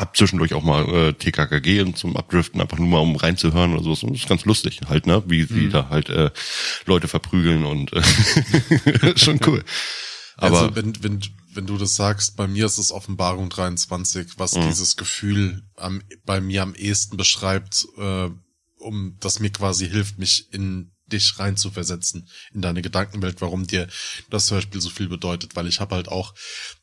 [0.00, 3.82] Hab zwischendurch auch mal äh, TKKG und zum Abdriften, einfach nur mal um reinzuhören oder
[3.82, 3.90] so.
[3.90, 5.22] Das ist ganz lustig halt, ne?
[5.26, 6.30] Wie sie da halt äh,
[6.86, 8.02] Leute verprügeln und äh,
[9.16, 9.64] schon cool.
[10.36, 11.20] Aber also wenn, wenn,
[11.52, 14.68] wenn du das sagst, bei mir ist es Offenbarung 23, was Mhm.
[14.68, 18.28] dieses Gefühl am, bei mir am ehesten beschreibt, äh,
[18.78, 23.66] um das mir quasi hilft, mich in dich rein zu versetzen, in deine Gedankenwelt, warum
[23.66, 23.88] dir
[24.30, 26.34] das Hörspiel so viel bedeutet, weil ich habe halt auch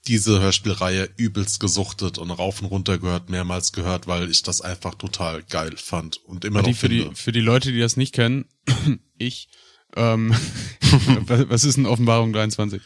[0.08, 4.96] diese Hörspielreihe übelst gesuchtet und rauf und runter gehört, mehrmals gehört, weil ich das einfach
[4.96, 7.16] total geil fand und immer Die, noch für, die, finde.
[7.16, 8.46] für die Leute, die das nicht kennen,
[9.18, 9.48] ich,
[9.96, 10.36] ähm,
[11.28, 12.82] was ist denn Offenbarung 23?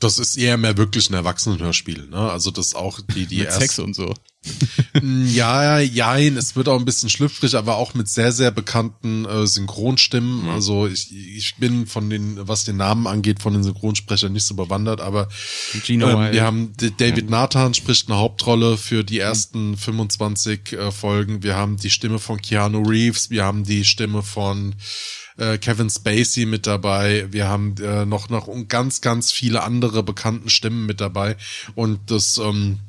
[0.00, 2.30] Das ist eher mehr wirklich ein Erwachsenenhörspiel, ne?
[2.30, 4.14] Also das auch die die Mit erst- Sex und so.
[5.02, 9.46] Ja, jein, es wird auch ein bisschen schlüpfrig, aber auch mit sehr, sehr bekannten äh,
[9.46, 10.48] Synchronstimmen.
[10.48, 14.54] Also ich, ich bin von den, was den Namen angeht, von den Synchronsprechern nicht so
[14.54, 15.28] bewandert, aber
[15.84, 21.42] Gino ähm, wir haben David Nathan spricht eine Hauptrolle für die ersten 25 äh, Folgen.
[21.42, 24.74] Wir haben die Stimme von Keanu Reeves, wir haben die Stimme von
[25.36, 27.26] äh, Kevin Spacey mit dabei.
[27.30, 31.36] Wir haben äh, noch noch ganz ganz viele andere bekannten Stimmen mit dabei
[31.74, 32.80] und das ähm,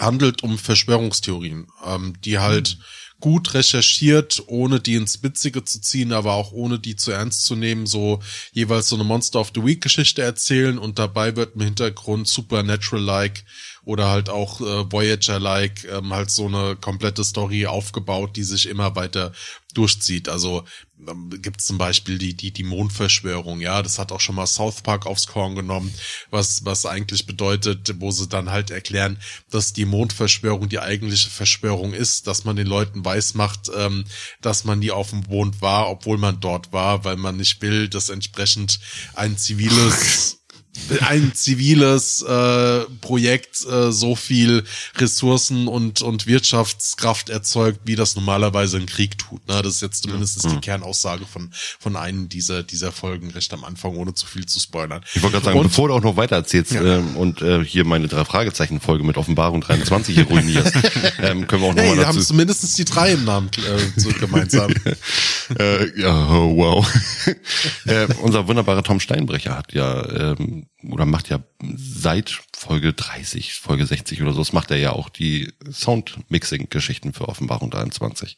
[0.00, 2.78] handelt um Verschwörungstheorien, ähm, die halt
[3.20, 7.56] gut recherchiert, ohne die ins Witzige zu ziehen, aber auch ohne die zu ernst zu
[7.56, 8.20] nehmen, so
[8.52, 13.44] jeweils so eine Monster of the Week Geschichte erzählen und dabei wird im Hintergrund Supernatural-like
[13.84, 18.94] oder halt auch äh, Voyager-like ähm, halt so eine komplette Story aufgebaut, die sich immer
[18.94, 19.32] weiter
[19.78, 20.28] durchzieht.
[20.28, 20.64] Also
[21.06, 24.46] ähm, gibt es zum Beispiel die, die, die Mondverschwörung, ja, das hat auch schon mal
[24.46, 25.94] South Park aufs Korn genommen,
[26.30, 29.18] was, was eigentlich bedeutet, wo sie dann halt erklären,
[29.50, 34.04] dass die Mondverschwörung die eigentliche Verschwörung ist, dass man den Leuten weismacht, ähm,
[34.40, 37.88] dass man nie auf dem Mond war, obwohl man dort war, weil man nicht will,
[37.88, 38.80] dass entsprechend
[39.14, 40.34] ein ziviles
[41.00, 44.64] ein ziviles äh, Projekt äh, so viel
[44.96, 49.46] Ressourcen und und Wirtschaftskraft erzeugt, wie das normalerweise ein Krieg tut.
[49.48, 49.60] Ne?
[49.62, 51.50] Das ist jetzt zumindest die Kernaussage von
[51.80, 55.02] von einem dieser dieser Folgen recht am Anfang, ohne zu viel zu spoilern.
[55.14, 57.84] Ich wollte gerade sagen, Und- bevor du auch noch weiter erzählst ähm, und äh, hier
[57.84, 60.72] meine drei Fragezeichen-Folge mit Offenbarung 23 hier ruinierst,
[61.22, 62.28] ähm, können wir auch Hey, nochmal wir haben dazu.
[62.28, 64.72] zumindest die drei im Namen äh, so gemeinsam.
[65.58, 66.86] Äh, ja, oh, wow.
[67.86, 70.57] äh, unser wunderbarer Tom Steinbrecher hat ja ähm,
[70.88, 71.42] oder macht ja
[71.76, 77.28] seit Folge 30, Folge 60 oder so, das macht er ja auch die Soundmixing-Geschichten für
[77.28, 78.36] Offenbarung 23.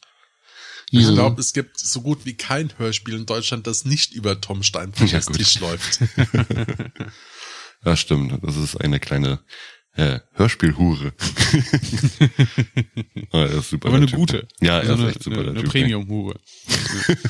[0.93, 4.61] Ich glaube, es gibt so gut wie kein Hörspiel in Deutschland, das nicht über Tom
[4.61, 5.31] Steinbrechers Ja.
[5.31, 5.99] Tisch läuft.
[7.83, 8.37] Ja, stimmt.
[8.43, 9.39] Das ist eine kleine
[9.93, 11.13] äh, Hörspielhure.
[13.31, 13.87] ah, er ist super.
[13.87, 14.17] Aber eine Typ.
[14.17, 14.47] gute.
[14.61, 15.39] Ja, er also ist eine, echt super.
[15.39, 16.39] eine, eine Premium-Hure.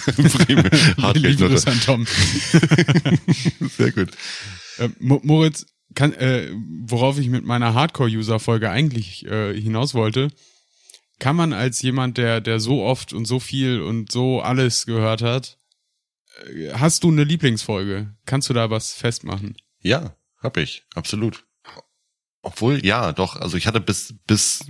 [0.05, 0.69] Premium.
[0.97, 2.05] Hart Liebe Grüße an Tom.
[3.77, 4.09] Sehr gut.
[4.81, 6.49] Äh, Mo- Moritz, kann, äh,
[6.85, 10.29] worauf ich mit meiner Hardcore-User-Folge eigentlich äh, hinaus wollte,
[11.19, 15.21] kann man als jemand, der, der so oft und so viel und so alles gehört
[15.21, 15.57] hat,
[16.47, 18.15] äh, hast du eine Lieblingsfolge?
[18.25, 19.55] Kannst du da was festmachen?
[19.81, 21.45] Ja, hab ich, absolut.
[22.41, 24.65] Obwohl, ja, doch, also ich hatte bis, bis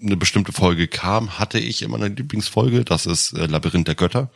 [0.00, 4.30] eine bestimmte Folge kam, hatte ich immer eine Lieblingsfolge, das ist äh, Labyrinth der Götter.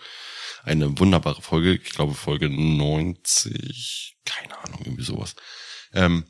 [0.67, 5.37] Eine wunderbare Folge, ich glaube Folge 90, keine Ahnung, irgendwie sowas.
[5.93, 6.25] Ähm,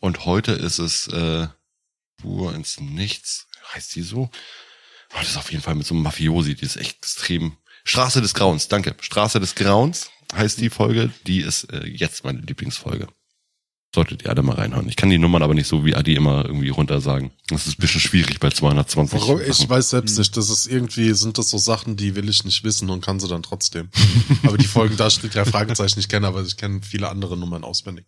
[0.00, 1.46] und heute ist es äh,
[2.18, 4.28] Spur ins Nichts, heißt die so?
[5.12, 7.58] Oh, das ist auf jeden Fall mit so einem Mafiosi, die ist echt extrem.
[7.84, 8.96] Straße des Grauens, danke.
[8.98, 13.06] Straße des Grauens heißt die Folge, die ist äh, jetzt meine Lieblingsfolge.
[13.96, 14.90] Solltet ihr alle mal reinhören.
[14.90, 17.30] Ich kann die Nummern aber nicht so wie Adi immer irgendwie runtersagen.
[17.48, 19.18] Das ist ein bisschen schwierig bei 220.
[19.18, 19.40] Warum?
[19.40, 20.36] Ich weiß selbst nicht.
[20.36, 23.26] Das ist irgendwie, sind das so Sachen, die will ich nicht wissen und kann sie
[23.26, 23.88] dann trotzdem.
[24.42, 27.64] aber die Folgen, da steht ja Fragezeichen, ich kenne, aber ich kenne viele andere Nummern
[27.64, 28.04] auswendig.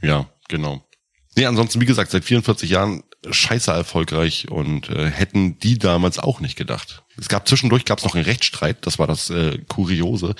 [0.00, 0.88] Ja, genau.
[1.36, 6.40] Nee, ansonsten, wie gesagt, seit 44 Jahren scheiße erfolgreich und äh, hätten die damals auch
[6.40, 7.02] nicht gedacht.
[7.18, 10.34] Es gab zwischendurch gab es noch einen Rechtsstreit, das war das äh, Kuriose.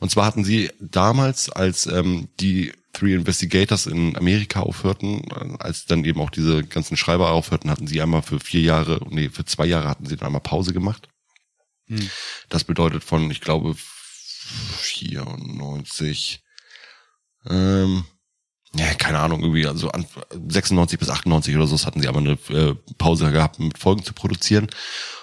[0.00, 5.86] Und zwar hatten sie damals, als ähm, die Three Investigators in Amerika aufhörten, äh, als
[5.86, 9.44] dann eben auch diese ganzen Schreiber aufhörten, hatten sie einmal für vier Jahre, nee, für
[9.44, 11.08] zwei Jahre hatten sie dann einmal Pause gemacht.
[11.86, 12.10] Hm.
[12.48, 16.42] Das bedeutet von, ich glaube, 94,
[17.48, 18.04] ähm,
[18.74, 19.90] ja, keine Ahnung, irgendwie, also
[20.30, 24.12] 96 bis 98 oder so hatten sie aber eine äh, Pause gehabt, mit Folgen zu
[24.12, 24.68] produzieren.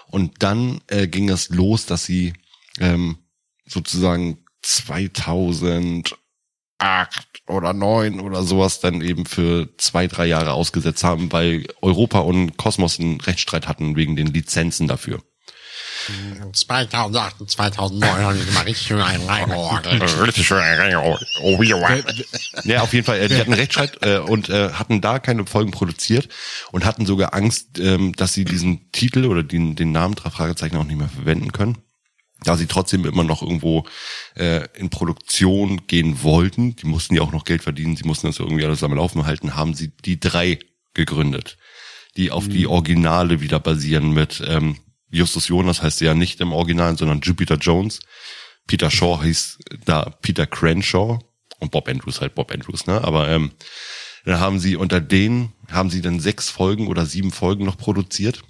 [0.08, 2.34] Und dann äh, ging es los, dass sie
[2.80, 3.18] ähm,
[3.66, 4.44] sozusagen
[6.80, 12.20] 2008 oder 9 oder sowas dann eben für zwei, drei Jahre ausgesetzt haben, weil Europa
[12.20, 15.22] und Kosmos einen Rechtsstreit hatten wegen den Lizenzen dafür.
[16.54, 20.04] 2008 und 2009 haben die mal richtig schön einen reingeordnet.
[20.22, 20.60] Richtig schön
[22.64, 23.20] Ja, auf jeden Fall.
[23.20, 26.30] Äh, die hatten Rechtsstreit äh, und äh, hatten da keine Folgen produziert
[26.72, 30.78] und hatten sogar Angst, ähm, dass sie diesen Titel oder den, den Namen drei Fragezeichen
[30.78, 31.78] auch nicht mehr verwenden können.
[32.44, 33.86] Da sie trotzdem immer noch irgendwo
[34.36, 38.40] äh, in Produktion gehen wollten, die mussten ja auch noch Geld verdienen, sie mussten das
[38.40, 40.60] irgendwie alles am Laufen halten, haben sie die drei
[40.94, 41.58] gegründet,
[42.18, 42.52] die auf mhm.
[42.52, 44.78] die Originale wieder basieren mit ähm,
[45.10, 48.02] Justus Jonas heißt ja nicht im Original, sondern Jupiter Jones.
[48.68, 51.20] Peter Shaw hieß da Peter Crenshaw
[51.60, 53.02] und Bob Andrews halt Bob Andrews, ne?
[53.04, 53.52] Aber ähm,
[54.26, 58.42] dann haben sie unter denen haben sie dann sechs Folgen oder sieben Folgen noch produziert.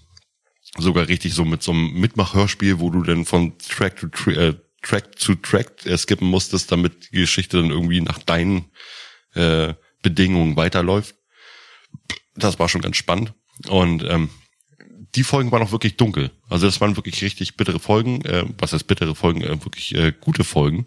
[0.78, 4.56] Sogar richtig so mit so einem Mitmachhörspiel, wo du dann von Track to Tra äh,
[4.82, 8.66] Track zu Track äh, skippen musstest, damit die Geschichte dann irgendwie nach deinen
[9.34, 11.16] äh, Bedingungen weiterläuft.
[12.36, 13.34] Das war schon ganz spannend.
[13.68, 14.30] Und ähm,
[15.16, 16.32] die Folgen waren auch wirklich dunkel.
[16.50, 18.24] Also das waren wirklich richtig bittere Folgen.
[18.26, 19.42] Äh, was heißt bittere Folgen?
[19.42, 20.86] Äh, wirklich äh, gute Folgen.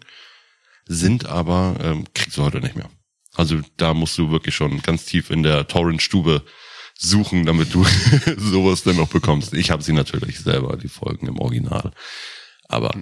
[0.85, 2.89] Sind aber, ähm, kriegst du heute nicht mehr.
[3.35, 6.43] Also da musst du wirklich schon ganz tief in der Torrent-Stube
[6.99, 7.83] suchen, damit du
[8.37, 9.53] sowas dann noch bekommst.
[9.53, 11.91] Ich habe sie natürlich selber, die Folgen im Original.
[12.67, 12.93] Aber.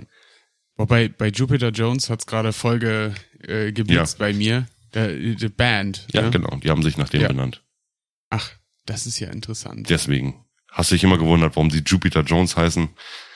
[0.75, 4.25] Wobei bei Jupiter Jones hat's gerade Folge äh, geblitzt ja.
[4.25, 4.67] bei mir.
[4.93, 6.07] Der Band.
[6.11, 6.31] Ja, ne?
[6.31, 6.55] genau.
[6.57, 7.27] Die haben sich nach dem ja.
[7.27, 7.63] benannt.
[8.29, 8.51] Ach,
[8.85, 9.89] das ist ja interessant.
[9.89, 10.43] Deswegen.
[10.69, 12.89] Hast du dich immer gewundert, warum sie Jupiter Jones heißen?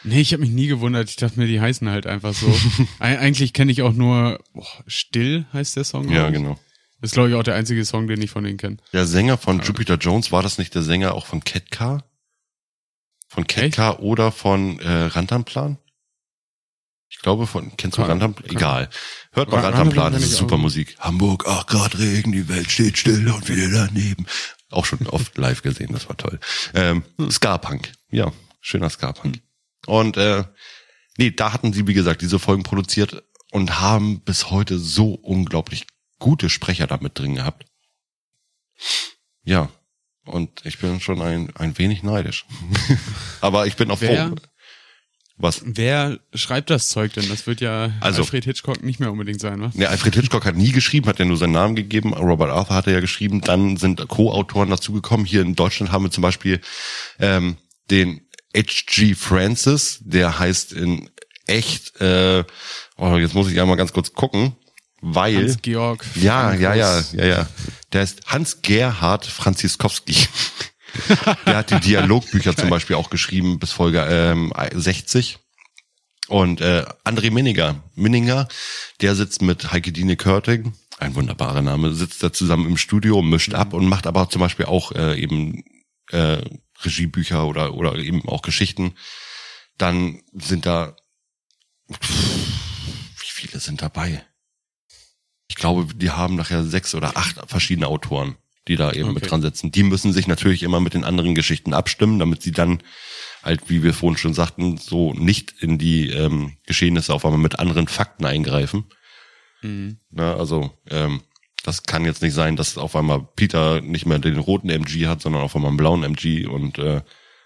[0.04, 1.10] Nee, ich habe mich nie gewundert.
[1.10, 2.54] Ich dachte mir, die heißen halt einfach so.
[3.00, 6.10] Eigentlich kenne ich auch nur oh, Still heißt der Song.
[6.10, 6.60] Ja, genau.
[7.02, 8.78] Das ist, glaube ich, auch der einzige Song, den ich von denen kenne.
[8.94, 9.64] Der Sänger von ja.
[9.64, 12.04] Jupiter Jones, war das nicht der Sänger auch von Ketka?
[13.28, 15.80] Von Ketka oder von äh, Rantanplan?
[17.10, 18.50] Ich glaube von, kennst du Rantanplan?
[18.50, 18.90] Egal.
[19.32, 20.96] Hört mal Rantanplan, das ist super Musik.
[21.00, 24.28] Hamburg, ach Grad Regen, die Welt steht still und wir daneben.
[24.70, 26.40] Auch schon oft live gesehen, das war toll.
[26.76, 28.32] Ähm, Ska-Punk, ja,
[28.62, 29.40] schöner Ska-Punk.
[29.88, 30.44] Und äh,
[31.18, 35.88] nee, da hatten sie, wie gesagt, diese Folgen produziert und haben bis heute so unglaublich
[36.22, 37.66] gute Sprecher damit drin gehabt.
[39.44, 39.70] Ja,
[40.26, 42.46] und ich bin schon ein, ein wenig neidisch.
[43.42, 44.36] Aber ich bin auch froh.
[45.38, 45.64] Was?
[45.66, 47.28] Wer schreibt das Zeug denn?
[47.28, 49.74] Das wird ja also, Alfred Hitchcock nicht mehr unbedingt sein, was?
[49.74, 52.14] Ne, Alfred Hitchcock hat nie geschrieben, hat ja nur seinen Namen gegeben.
[52.14, 53.42] Robert Arthur hatte ja geschrieben.
[53.42, 55.26] Dann sind Co-Autoren dazugekommen.
[55.26, 56.62] Hier in Deutschland haben wir zum Beispiel
[57.20, 57.58] ähm,
[57.90, 58.22] den
[58.56, 59.16] H.G.
[59.16, 61.10] Francis, der heißt in
[61.48, 62.44] echt, äh,
[62.98, 64.56] oh, jetzt muss ich einmal ganz kurz gucken,
[65.02, 65.36] weil.
[65.38, 66.06] Hans-Georg.
[66.16, 67.50] Ja, ja, ja, ja, ja.
[67.92, 70.16] Der ist Hans-Gerhard Franziskowski.
[71.46, 75.40] Der hat die Dialogbücher zum Beispiel auch geschrieben bis Folge ähm, 60.
[76.28, 78.48] Und äh, André Minninger, Minninger,
[79.02, 83.54] der sitzt mit Heike Dine Körting, ein wunderbarer Name, sitzt da zusammen im Studio, mischt
[83.54, 85.64] ab und macht aber zum Beispiel auch äh, eben
[86.10, 86.42] äh,
[86.84, 88.96] Regiebücher oder oder eben auch Geschichten.
[89.78, 90.96] Dann sind da
[91.90, 94.24] wie viele sind dabei?
[95.52, 98.38] Ich glaube, die haben nachher sechs oder acht verschiedene Autoren
[98.68, 99.14] die da eben okay.
[99.14, 99.72] mit dran sitzen.
[99.72, 102.82] Die müssen sich natürlich immer mit den anderen Geschichten abstimmen, damit sie dann
[103.44, 107.60] halt, wie wir vorhin schon sagten, so nicht in die ähm, Geschehnisse auf einmal mit
[107.60, 108.86] anderen Fakten eingreifen.
[109.64, 109.98] Mhm.
[110.12, 111.22] Na, also ähm,
[111.64, 115.22] das kann jetzt nicht sein, dass auf einmal Peter nicht mehr den roten MG hat,
[115.22, 117.02] sondern auf einmal einen blauen MG und äh,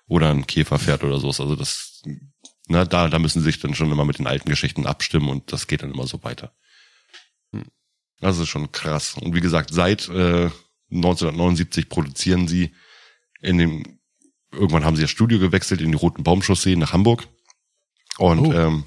[0.07, 1.27] oder ein Käfer fährt oder so.
[1.27, 2.03] Also das,
[2.67, 5.51] na, da, da müssen sie sich dann schon immer mit den alten Geschichten abstimmen und
[5.53, 6.53] das geht dann immer so weiter.
[8.25, 9.15] Das ist schon krass.
[9.21, 10.49] Und wie gesagt, seit äh,
[10.91, 12.73] 1979 produzieren sie
[13.41, 13.99] in dem,
[14.51, 17.27] irgendwann haben sie das Studio gewechselt in die Roten Baumchaussee nach Hamburg.
[18.17, 18.53] Und Oh.
[18.53, 18.85] ähm,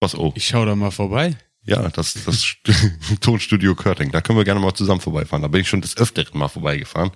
[0.00, 0.32] was oh.
[0.36, 1.36] Ich schau da mal vorbei.
[1.62, 4.10] Ja, das, das St- Tonstudio Körting.
[4.10, 5.42] Da können wir gerne mal zusammen vorbeifahren.
[5.42, 7.12] Da bin ich schon des Öfteren mal vorbeigefahren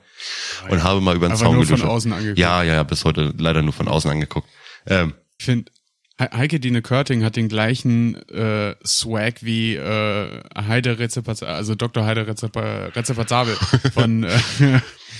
[0.70, 2.38] und habe mal über den Aber Zaun nur von außen angeguckt.
[2.38, 4.48] Ja, ja, ja, bis heute leider nur von außen angeguckt.
[4.86, 5.70] Ähm, Ich finde,
[6.20, 12.04] Heike Dine Körting hat den gleichen äh, Swag wie äh, Heide Rezepazabel, also Dr.
[12.06, 13.54] Heide Rezepa- Rezepazabel
[13.94, 14.38] von äh,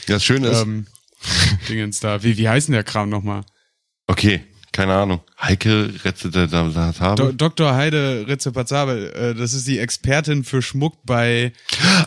[0.07, 0.87] das Schöne ist, ähm,
[1.69, 2.23] Dingens da.
[2.23, 3.43] Wie, wie heißen der Kram nochmal?
[4.07, 5.21] okay, keine Ahnung.
[5.41, 7.75] Heike Rezete da, da, da, Do Dr.
[7.75, 11.53] Heide Rezepazabel, äh, das ist die Expertin für Schmuck bei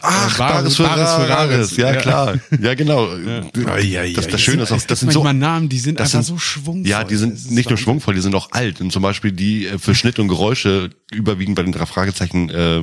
[0.02, 1.78] Ach, äh, Bares für Rares.
[1.78, 2.36] Ja, klar.
[2.62, 3.08] Ja, genau.
[3.18, 4.42] Ja, ja, ja, das, das.
[4.42, 6.36] Schöne ist auch, Es das gibt sind so manchmal Namen, die sind das einfach sind-
[6.36, 6.88] so schwungvoll.
[6.90, 8.82] Ja, die Das sind nicht nur schwungvoll, die sind auch alt.
[8.82, 12.80] Und zum Beispiel die äh, für Schnitt und Geräusche überwiegend bei den drei Fragezeichen äh,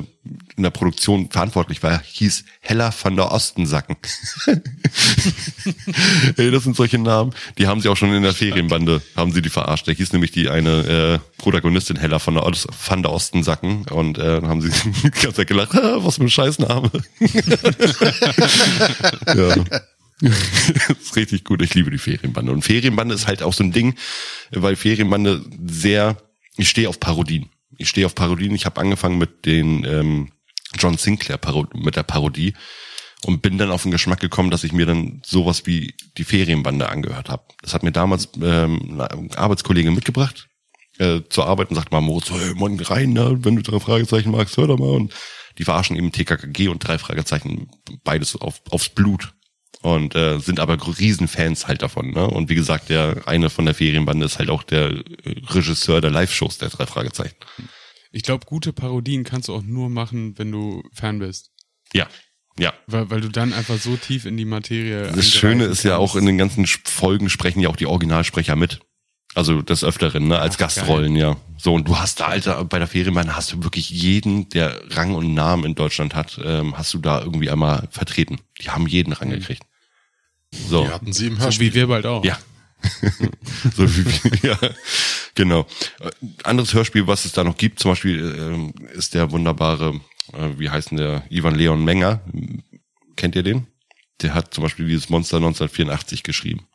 [0.57, 3.95] in der Produktion verantwortlich war, hieß Hella van der Ostensacken.
[6.37, 9.43] Ey, das sind solche Namen, die haben sie auch schon in der Ferienbande, haben sie
[9.43, 9.87] die verarscht.
[9.87, 14.17] Da hieß nämlich die eine äh, Protagonistin Hella von der, Os- van der Ostensacken und
[14.17, 14.71] äh, dann haben sie
[15.33, 16.89] Zeit gelacht, ah, was für ein Scheißname.
[19.27, 19.55] ja.
[20.21, 21.61] das ist richtig gut.
[21.61, 22.51] Ich liebe die Ferienbande.
[22.51, 23.95] Und Ferienbande ist halt auch so ein Ding,
[24.51, 26.17] weil Ferienbande sehr,
[26.57, 27.49] ich stehe auf Parodien.
[27.77, 28.55] Ich stehe auf Parodien.
[28.55, 30.31] Ich habe angefangen mit den ähm,
[30.77, 32.53] John Sinclair Paro mit der Parodie
[33.25, 36.89] und bin dann auf den Geschmack gekommen, dass ich mir dann sowas wie die Ferienbande
[36.89, 37.43] angehört habe.
[37.61, 40.47] Das hat mir damals ähm, ein Arbeitskollege mitgebracht
[40.99, 43.37] äh, zur Arbeit und sagt mal Moritz, hey, Mann, rein, ne?
[43.41, 44.91] wenn du drei Fragezeichen magst, hör doch mal.
[44.91, 45.13] Und
[45.57, 47.69] die verarschen eben TKKG und drei Fragezeichen,
[48.03, 49.33] beides auf, aufs Blut.
[49.85, 52.09] Und äh, sind aber Riesenfans halt davon.
[52.09, 52.25] Ne?
[52.25, 55.03] Und wie gesagt, der eine von der Ferienbande ist halt auch der äh,
[55.47, 57.35] Regisseur der Live-Shows der drei Fragezeichen.
[58.11, 61.51] Ich glaube, gute Parodien kannst du auch nur machen, wenn du Fan bist.
[61.93, 62.07] Ja,
[62.57, 62.73] ja.
[62.87, 65.11] Weil, weil du dann einfach so tief in die Materie.
[65.11, 66.13] Das Schöne ist ja kannst.
[66.13, 68.79] auch in den ganzen Folgen sprechen ja auch die Originalsprecher mit.
[69.35, 71.35] Also des Öfteren, ne, als Ach, Gastrollen, ja.
[71.59, 75.13] So, und du hast da, Alter, bei der Ferienbahn hast du wirklich jeden, der Rang
[75.13, 78.39] und Namen in Deutschland hat, ähm, hast du da irgendwie einmal vertreten.
[78.61, 79.61] Die haben jeden Rang gekriegt.
[80.69, 80.83] So.
[80.83, 81.71] Die hatten sie im So Hörspiel.
[81.71, 82.23] wie wir bald auch.
[82.23, 82.37] Ja.
[83.75, 84.57] so wie, ja,
[85.33, 85.65] genau.
[85.99, 86.11] Äh,
[86.43, 89.99] Anderes Hörspiel, was es da noch gibt, zum Beispiel ähm, ist der wunderbare,
[90.33, 92.21] äh, wie heißt denn der, Ivan Leon Menger.
[93.15, 93.67] Kennt ihr den?
[94.21, 96.67] Der hat zum Beispiel dieses Monster 1984 geschrieben.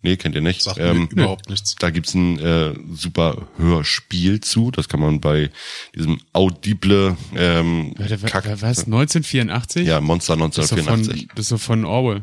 [0.00, 0.62] Nee, kennt ihr nicht.
[0.62, 1.74] Sagt Ähm, überhaupt nichts.
[1.74, 4.70] da gibt's ein äh, super Hörspiel zu.
[4.70, 5.50] Das kann man bei
[5.94, 8.84] diesem Audible ähm, wa- Kack- wa- was?
[8.84, 9.86] 1984?
[9.86, 11.28] Ja, Monster Das ist doch von, 1984.
[11.34, 12.22] das ist doch von Orwell.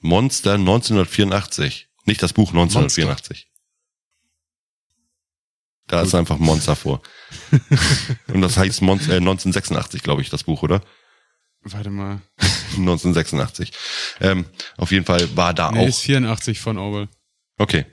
[0.00, 1.88] Monster 1984.
[2.06, 3.48] Nicht das Buch 1984.
[5.88, 7.00] Da ist einfach Monster vor.
[8.32, 10.82] Und das heißt Monster, äh, 1986, glaube ich, das Buch, oder?
[11.62, 12.20] Warte mal.
[12.76, 13.72] 1986.
[14.20, 14.46] Ähm,
[14.76, 16.02] auf jeden Fall war da Nee, ist auch.
[16.02, 17.08] 84 von Orwell.
[17.58, 17.84] Okay,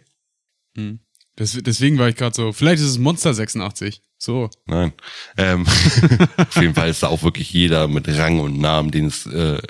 [0.76, 0.99] Hm.
[1.38, 4.01] Das, deswegen war ich gerade so, vielleicht ist es Monster 86.
[4.18, 4.49] So.
[4.66, 4.93] nein.
[5.38, 5.66] Ähm,
[6.38, 9.61] auf jeden Fall ist da auch wirklich jeder mit Rang und Namen, den es äh,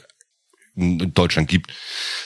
[0.75, 1.73] in Deutschland gibt.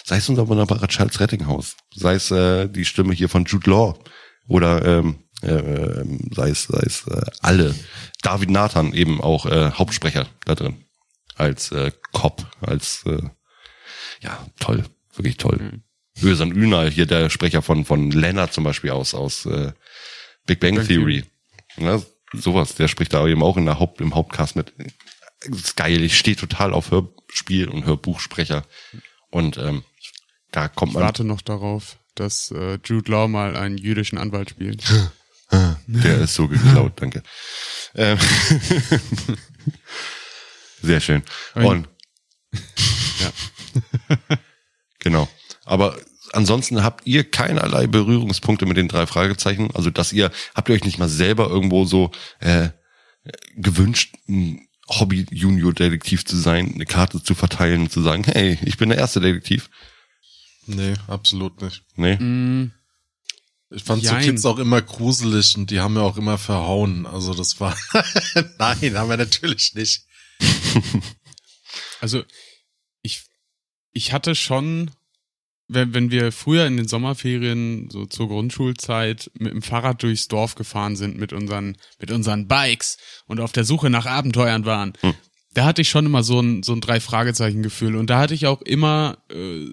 [0.04, 3.98] Sei es unser wunderbarer Charles Rettinghaus, sei es äh, die Stimme hier von Jude Law
[4.48, 7.74] oder ähm, äh, ähm, sei es, sei es äh, alle.
[8.22, 10.84] David Nathan eben auch äh, Hauptsprecher da drin.
[11.40, 13.22] Als äh, Cop, als äh,
[14.22, 14.84] ja, toll,
[15.16, 15.58] wirklich toll.
[15.58, 16.28] Mhm.
[16.28, 19.72] Özan Ünal, hier der Sprecher von, von Leonard zum Beispiel aus, aus äh,
[20.46, 21.24] Big Bang Theory.
[21.78, 22.02] Ja,
[22.34, 24.74] sowas, der spricht da eben auch in der Haupt, im Hauptcast mit.
[25.48, 28.66] Das ist geil, ich stehe total auf Hörspiel und Hörbuchsprecher.
[29.30, 29.84] Und ähm,
[30.52, 31.06] da kommt Ich man.
[31.06, 34.84] warte noch darauf, dass äh, Jude Law mal einen jüdischen Anwalt spielt.
[35.88, 37.24] Der ist so geklaut, danke.
[37.96, 38.20] Ähm,
[40.82, 41.24] Sehr schön.
[41.56, 41.88] Und
[43.20, 43.32] Ja.
[45.00, 45.28] genau.
[45.66, 45.98] Aber
[46.34, 49.72] ansonsten habt ihr keinerlei Berührungspunkte mit den drei Fragezeichen.
[49.74, 52.70] Also dass ihr habt ihr euch nicht mal selber irgendwo so äh,
[53.56, 58.90] gewünscht, ein Hobby-Junior-Detektiv zu sein, eine Karte zu verteilen und zu sagen, hey, ich bin
[58.90, 59.70] der erste Detektiv.
[60.66, 61.84] Nee, absolut nicht.
[61.96, 62.16] Nee.
[62.16, 62.72] Mm,
[63.72, 64.24] Ich fand so Jein.
[64.24, 67.06] Kids auch immer gruselig und die haben ja auch immer verhauen.
[67.06, 67.76] Also das war,
[68.58, 70.06] nein, haben wir natürlich nicht.
[72.02, 72.24] also
[73.02, 73.24] ich,
[73.92, 74.92] ich hatte schon
[75.70, 80.56] wenn, wenn wir früher in den Sommerferien, so zur Grundschulzeit, mit dem Fahrrad durchs Dorf
[80.56, 85.14] gefahren sind mit unseren, mit unseren Bikes und auf der Suche nach Abenteuern waren, hm.
[85.54, 87.96] da hatte ich schon immer so ein, so ein Drei-Fragezeichen-Gefühl.
[87.96, 89.66] Und da hatte ich auch immer äh,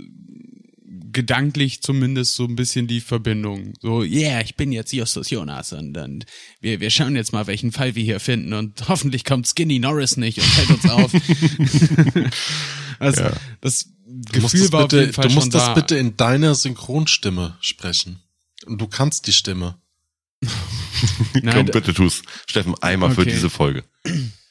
[1.17, 3.73] gedanklich zumindest so ein bisschen die Verbindung.
[3.81, 6.23] So, yeah, ich bin jetzt Justus Jonas und dann
[6.61, 10.19] wir, wir schauen jetzt mal, welchen Fall wir hier finden und hoffentlich kommt Skinny Norris
[10.19, 11.13] nicht und fällt uns auf.
[12.99, 13.33] also, ja.
[13.63, 13.89] das
[14.31, 15.75] Gefühl war bitte, auf jeden Fall Du musst das da.
[15.75, 18.21] bitte in deiner Synchronstimme sprechen.
[18.67, 19.79] Und du kannst die Stimme.
[21.33, 22.23] Nein, Komm, bitte tu's.
[22.47, 23.23] Steffen, einmal okay.
[23.23, 23.85] für diese Folge.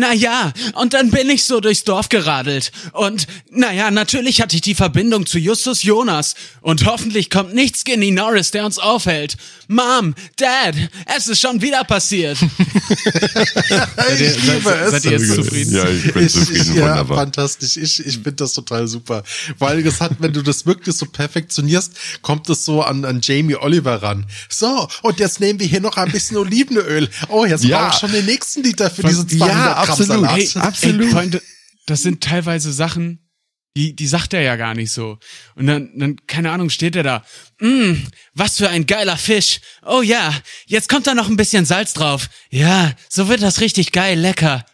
[0.00, 2.72] Naja, und dann bin ich so durchs Dorf geradelt.
[2.92, 6.36] Und naja, natürlich hatte ich die Verbindung zu Justus Jonas.
[6.62, 9.36] Und hoffentlich kommt nicht Skinny Norris, der uns aufhält.
[9.68, 10.74] Mom, Dad,
[11.14, 12.38] es ist schon wieder passiert.
[12.38, 15.76] seid ihr, seid, seid ihr jetzt zufrieden?
[15.76, 16.60] Ja, ich bin zufrieden.
[16.60, 17.18] Ich, ja, wunderbar.
[17.18, 17.76] fantastisch.
[17.76, 19.22] Ich, ich finde das total super.
[19.58, 21.92] Weil das hat, wenn du das wirklich so perfektionierst,
[22.22, 24.24] kommt es so an, an Jamie Oliver ran.
[24.48, 27.10] So, und jetzt nehmen wir hier noch ein bisschen Olivenöl.
[27.28, 27.78] Oh, jetzt ja.
[27.78, 30.30] brauche ich schon den nächsten Liter für diese 200 ja, absolut.
[30.30, 31.06] Hey, absolut.
[31.06, 31.42] Ey, Freunde,
[31.86, 33.30] das sind teilweise Sachen,
[33.76, 35.18] die, die sagt er ja gar nicht so.
[35.54, 37.24] Und dann, dann, keine Ahnung, steht er da.
[37.60, 37.92] Mm,
[38.34, 39.60] was für ein geiler Fisch.
[39.86, 40.34] Oh ja,
[40.66, 42.28] jetzt kommt da noch ein bisschen Salz drauf.
[42.50, 44.64] Ja, so wird das richtig geil, lecker.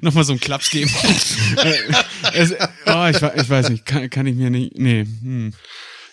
[0.00, 0.90] Nochmal so einen Klaps geben.
[1.56, 1.76] Äh,
[2.32, 2.52] es,
[2.86, 4.76] oh, ich, ich weiß nicht, kann, kann ich mir nicht.
[4.76, 5.04] Nee.
[5.04, 5.52] Hm.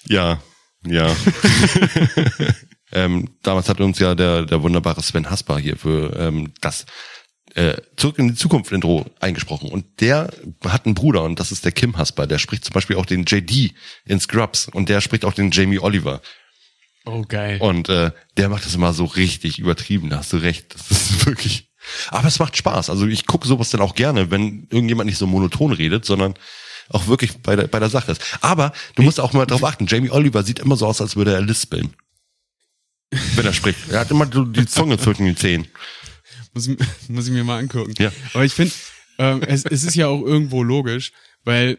[0.06, 0.42] Ja,
[0.86, 1.16] ja.
[2.92, 6.86] ähm, damals hat uns ja der, der wunderbare Sven Hasper hier für ähm, das
[7.56, 10.32] äh, zurück in die Zukunft Intro eingesprochen und der
[10.66, 13.26] hat einen Bruder und das ist der Kim Hasper, der spricht zum Beispiel auch den
[13.26, 13.74] JD
[14.06, 16.22] in Scrubs und der spricht auch den Jamie Oliver.
[17.06, 17.60] Oh geil.
[17.60, 20.74] Und äh, der macht das immer so richtig übertrieben, da hast du recht.
[20.74, 21.70] Das ist wirklich.
[22.10, 22.90] Aber es macht Spaß.
[22.90, 26.36] Also ich gucke sowas dann auch gerne, wenn irgendjemand nicht so monoton redet, sondern
[26.90, 28.22] auch wirklich bei der, bei der Sache ist.
[28.42, 31.34] Aber du musst auch mal drauf achten, Jamie Oliver sieht immer so aus, als würde
[31.34, 31.94] er lispeln.
[33.36, 33.90] Wenn er spricht.
[33.90, 35.68] Er hat immer die Zunge zwischen den Zähnen.
[36.54, 36.70] Muss,
[37.08, 37.94] muss ich mir mal angucken.
[37.98, 38.12] Ja.
[38.34, 38.74] Aber ich finde,
[39.18, 41.12] ähm, es, es ist ja auch irgendwo logisch,
[41.44, 41.78] weil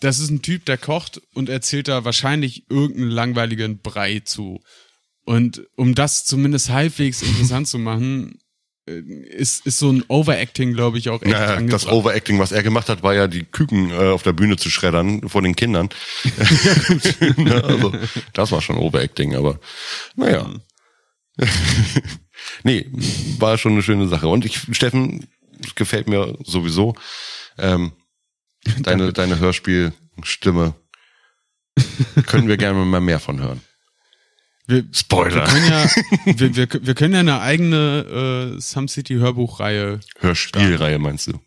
[0.00, 4.60] das ist ein Typ, der kocht und erzählt da wahrscheinlich irgendeinen langweiligen Brei zu.
[5.24, 8.38] Und um das zumindest halbwegs interessant zu machen,
[8.88, 12.62] äh, ist, ist so ein Overacting, glaube ich, auch echt naja, Das Overacting, was er
[12.62, 15.88] gemacht hat, war ja die Küken äh, auf der Bühne zu schreddern vor den Kindern.
[17.50, 17.92] also,
[18.32, 19.58] das war schon Overacting, aber
[20.14, 20.48] naja.
[22.62, 22.86] nee,
[23.38, 24.28] war schon eine schöne Sache.
[24.28, 25.26] Und ich, Steffen,
[25.74, 26.94] gefällt mir sowieso.
[27.58, 27.92] Ähm,
[28.82, 30.74] deine, deine Hörspielstimme.
[32.26, 33.60] Können wir gerne mal mehr von hören.
[34.66, 35.36] Wir, Spoiler.
[35.36, 35.86] Wir können ja,
[36.24, 40.00] wir, wir, wir können ja eine eigene äh, Some City Hörbuchreihe.
[40.18, 41.40] Hörspielreihe meinst du?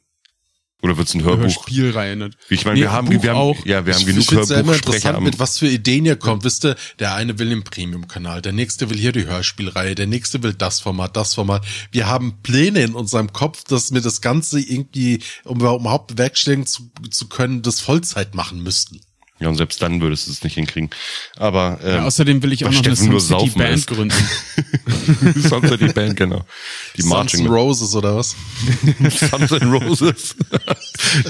[0.81, 1.41] Oder wird's ein Hörbuch?
[1.41, 2.15] Hörspielreihe.
[2.15, 2.29] Ne?
[2.49, 3.65] Ich meine, nee, wir haben, wir haben, auch.
[3.65, 4.61] ja, wir haben genug ich Hörbuchsprecher.
[4.61, 6.45] immer interessant, mit was für Ideen ihr kommt.
[6.45, 10.41] Wisst ihr, der eine will den Premium-Kanal, der nächste will hier die Hörspielreihe, der nächste
[10.41, 11.65] will das Format, das Format.
[11.91, 16.89] Wir haben Pläne in unserem Kopf, dass wir das Ganze irgendwie, um überhaupt bewerkstelligen zu,
[17.11, 19.01] zu können, das Vollzeit machen müssten.
[19.39, 20.89] Ja, und selbst dann würdest du es nicht hinkriegen.
[21.37, 23.87] Aber ähm, ja, außerdem will ich auch noch Steffen eine Some City Band ist.
[23.87, 24.29] gründen.
[25.49, 26.45] Some City Band, genau.
[26.97, 28.35] Die Marching Sons Roses oder was?
[29.29, 30.35] Sons and Roses.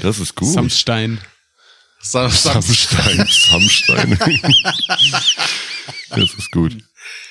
[0.02, 0.52] Das ist gut.
[0.52, 1.20] Samstein.
[2.02, 3.26] Sam Samstein.
[3.28, 4.18] Samstein.
[6.10, 6.76] das ist gut.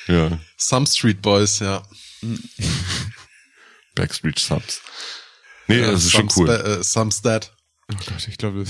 [0.08, 0.40] Ja.
[0.58, 1.84] Some Street Boys, ja.
[3.96, 4.82] Backstreet Subs.
[5.68, 6.50] Nee, das ist schon cool.
[6.50, 7.52] Äh, Samstad.
[7.92, 8.64] Oh Gott, ich glaube,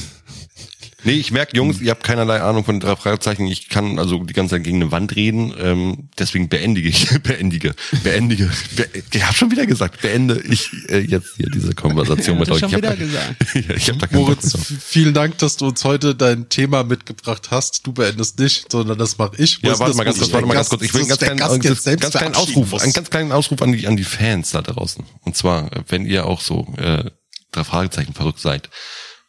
[1.04, 3.48] Nee, ich merke, Jungs, ihr habt keinerlei Ahnung von drei Fragezeichen.
[3.48, 5.54] Ich kann also die ganze Zeit gegen eine Wand reden.
[5.58, 7.74] Ähm, deswegen beendige ich, beendige,
[8.04, 8.50] beendige.
[8.76, 12.52] Be ich habe schon wieder gesagt, beende ich äh, jetzt hier diese Konversation ja, mit
[12.52, 12.60] euch.
[12.60, 13.36] Schon wieder gesagt.
[13.56, 17.88] ja, ich hab da Moritz, vielen Dank, dass du uns heute dein Thema mitgebracht hast.
[17.88, 19.60] Du beendest nicht, sondern das mache ich.
[19.62, 20.82] Ja, warte mal ganz kurz, warte mal ganz kurz.
[20.82, 23.88] Ich will einen ganz kleinen, ganz, ganz kleinen Ausruf, einen ganz kleinen Ausruf an die
[23.88, 25.06] an die Fans da draußen.
[25.24, 27.06] Und zwar, wenn ihr auch so äh,
[27.52, 28.70] drei Fragezeichen verrückt seid,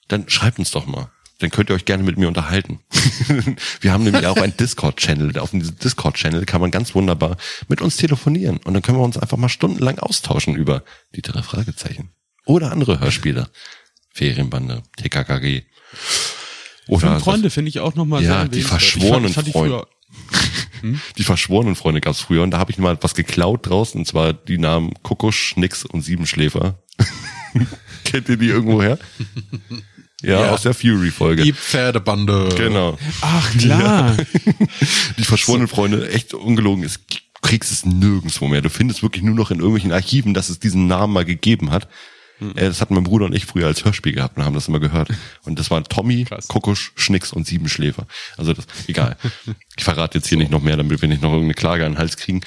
[0.08, 1.10] dann schreibt uns doch mal
[1.40, 2.80] dann könnt ihr euch gerne mit mir unterhalten.
[3.80, 5.38] wir haben nämlich auch einen Discord-Channel.
[5.38, 7.36] Auf diesem Discord-Channel kann man ganz wunderbar
[7.68, 8.58] mit uns telefonieren.
[8.58, 10.84] Und dann können wir uns einfach mal stundenlang austauschen über
[11.16, 12.10] die drei Fragezeichen.
[12.44, 13.48] Oder andere Hörspiele.
[14.12, 15.62] Ferienbande, TKKG.
[16.88, 19.86] Oder Fünf Freunde finde ich auch nochmal ja, sehr die verschworenen Freunde.
[20.80, 20.98] Hm?
[21.18, 24.32] Die verschworenen Freunde gab's früher und da habe ich mal was geklaut draußen und zwar
[24.32, 26.82] die Namen Kuckusch, Nix und Siebenschläfer.
[28.04, 28.98] Kennt ihr die irgendwo her?
[30.22, 31.42] Ja, ja, aus der Fury-Folge.
[31.44, 32.48] Die Pferdebande.
[32.56, 32.98] Genau.
[33.22, 34.16] Ach, klar.
[34.16, 34.24] Ja.
[35.18, 37.00] Die verschworenen Freunde, echt ungelogen, ist
[37.42, 38.60] kriegst es nirgendwo mehr.
[38.60, 41.88] Du findest wirklich nur noch in irgendwelchen Archiven, dass es diesen Namen mal gegeben hat.
[42.40, 44.80] Äh, das hatten mein Bruder und ich früher als Hörspiel gehabt und haben das immer
[44.80, 45.08] gehört.
[45.44, 46.48] Und das waren Tommy, Krass.
[46.48, 48.06] Kuckusch, Schnicks und Siebenschläfer.
[48.36, 49.16] Also das, egal.
[49.76, 51.98] Ich verrate jetzt hier nicht noch mehr, damit wir nicht noch irgendeine Klage an den
[51.98, 52.40] Hals kriegen.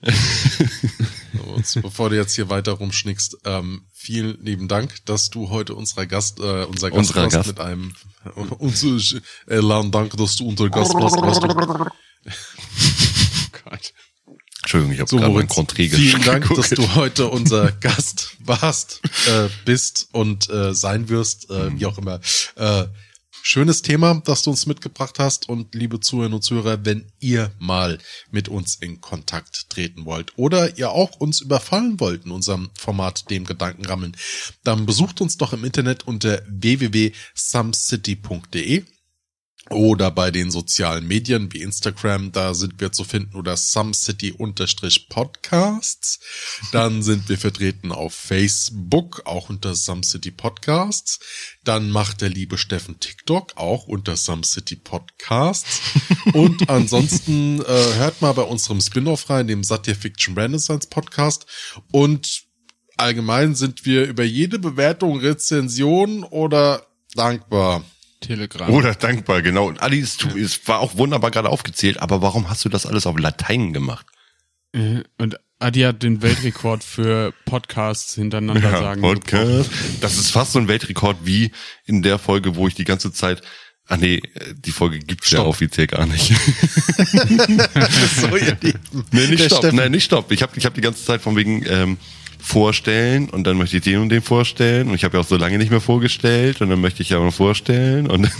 [1.82, 6.38] Bevor du jetzt hier weiter rumschnickst, ähm, vielen lieben Dank, dass du heute unserer Gast,
[6.38, 7.46] äh, unser Gast Unserer warst Gast.
[7.48, 7.94] mit einem,
[8.58, 8.84] uns,
[9.46, 11.16] äh, Lan, danke, dass du unser Gast warst.
[11.20, 11.48] warst du.
[14.68, 16.58] Entschuldigung, ich habe so, gerade Contré vielen Dank, geguckt.
[16.58, 21.96] dass du heute unser Gast warst, äh, bist und äh, sein wirst, äh, wie auch
[21.96, 22.20] immer.
[22.56, 22.84] Äh,
[23.42, 25.48] schönes Thema, das du uns mitgebracht hast.
[25.48, 27.98] Und liebe Zuhörerinnen und Zuhörer, wenn ihr mal
[28.30, 33.30] mit uns in Kontakt treten wollt oder ihr auch uns überfallen wollt in unserem Format
[33.30, 34.16] dem Gedankenrammeln,
[34.64, 38.84] dann besucht uns doch im Internet unter www.sumcity.de
[39.70, 46.20] oder bei den sozialen Medien wie Instagram, da sind wir zu finden oder SumCity-Podcasts.
[46.72, 51.20] Dann sind wir vertreten auf Facebook, auch unter SumCity Podcasts.
[51.64, 55.82] Dann macht der liebe Steffen TikTok, auch unter SumCity Podcasts.
[56.32, 61.46] Und ansonsten äh, hört mal bei unserem Spin-off rein, dem Satya Fiction Renaissance Podcast.
[61.92, 62.44] Und
[62.96, 67.84] allgemein sind wir über jede Bewertung, Rezension oder dankbar.
[68.20, 68.70] Telegram.
[68.70, 69.66] Oder dankbar, genau.
[69.66, 73.06] Und Ali, es, es war auch wunderbar gerade aufgezählt, aber warum hast du das alles
[73.06, 74.06] auf Latein gemacht?
[74.72, 79.00] Äh, Und Adi hat den Weltrekord für Podcasts hintereinander sagen.
[79.02, 79.70] Podcast.
[80.00, 81.50] Das ist fast so ein Weltrekord wie
[81.84, 83.42] in der Folge, wo ich die ganze Zeit.
[83.90, 84.20] Ah nee,
[84.54, 85.48] die Folge gibt's ja Stopp.
[85.48, 86.32] offiziell gar nicht.
[88.20, 88.78] so, ihr Lieben.
[89.12, 89.58] nee, nicht Der stopp.
[89.60, 89.76] Steffen.
[89.76, 90.30] Nein, nicht stopp.
[90.30, 91.96] Ich habe ich hab die ganze Zeit von wegen ähm,
[92.38, 95.36] vorstellen und dann möchte ich den und den vorstellen und ich habe ja auch so
[95.36, 98.30] lange nicht mehr vorgestellt und dann möchte ich ja noch vorstellen und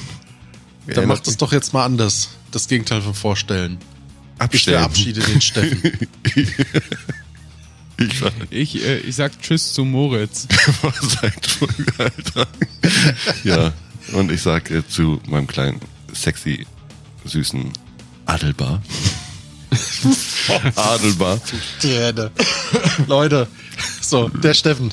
[0.86, 2.30] Dann macht es doch jetzt mal anders.
[2.50, 3.78] Das Gegenteil von vorstellen.
[4.36, 4.78] Ich abstellen.
[4.78, 5.92] verabschiede den Steffen.
[7.98, 10.46] Ich Ich, äh, ich sag Tschüss zu Moritz.
[13.44, 13.72] Ja,
[14.12, 15.80] und ich sag äh, zu meinem kleinen,
[16.12, 16.64] sexy,
[17.24, 17.72] süßen
[18.26, 18.80] Adelbar.
[20.76, 21.38] Adelbar.
[21.80, 22.30] Träne.
[23.06, 23.46] Leute,
[24.00, 24.90] so, der Steffen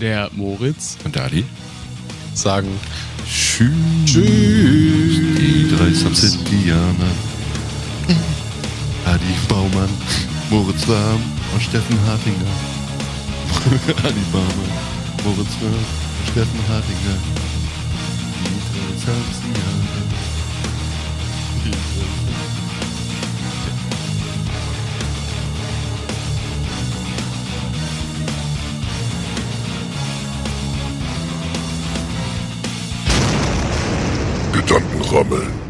[0.00, 0.96] Der Moritz.
[1.04, 1.44] Und Dadi.
[2.34, 2.68] sagen
[3.26, 3.70] Tschüss.
[4.04, 5.20] Tschüss.
[5.38, 7.12] Die drei Subsidianer.
[9.06, 9.88] Adi Baumann,
[10.50, 11.22] Moritz Warm
[11.54, 12.54] und Steffen Hartinger.
[14.04, 14.70] Adi Baumann,
[15.24, 17.18] Moritz Warm und Steffen Hartinger.
[18.42, 19.86] Die drei Subsidianer.
[19.96, 20.05] Die
[34.66, 35.65] Gedankenrammeln.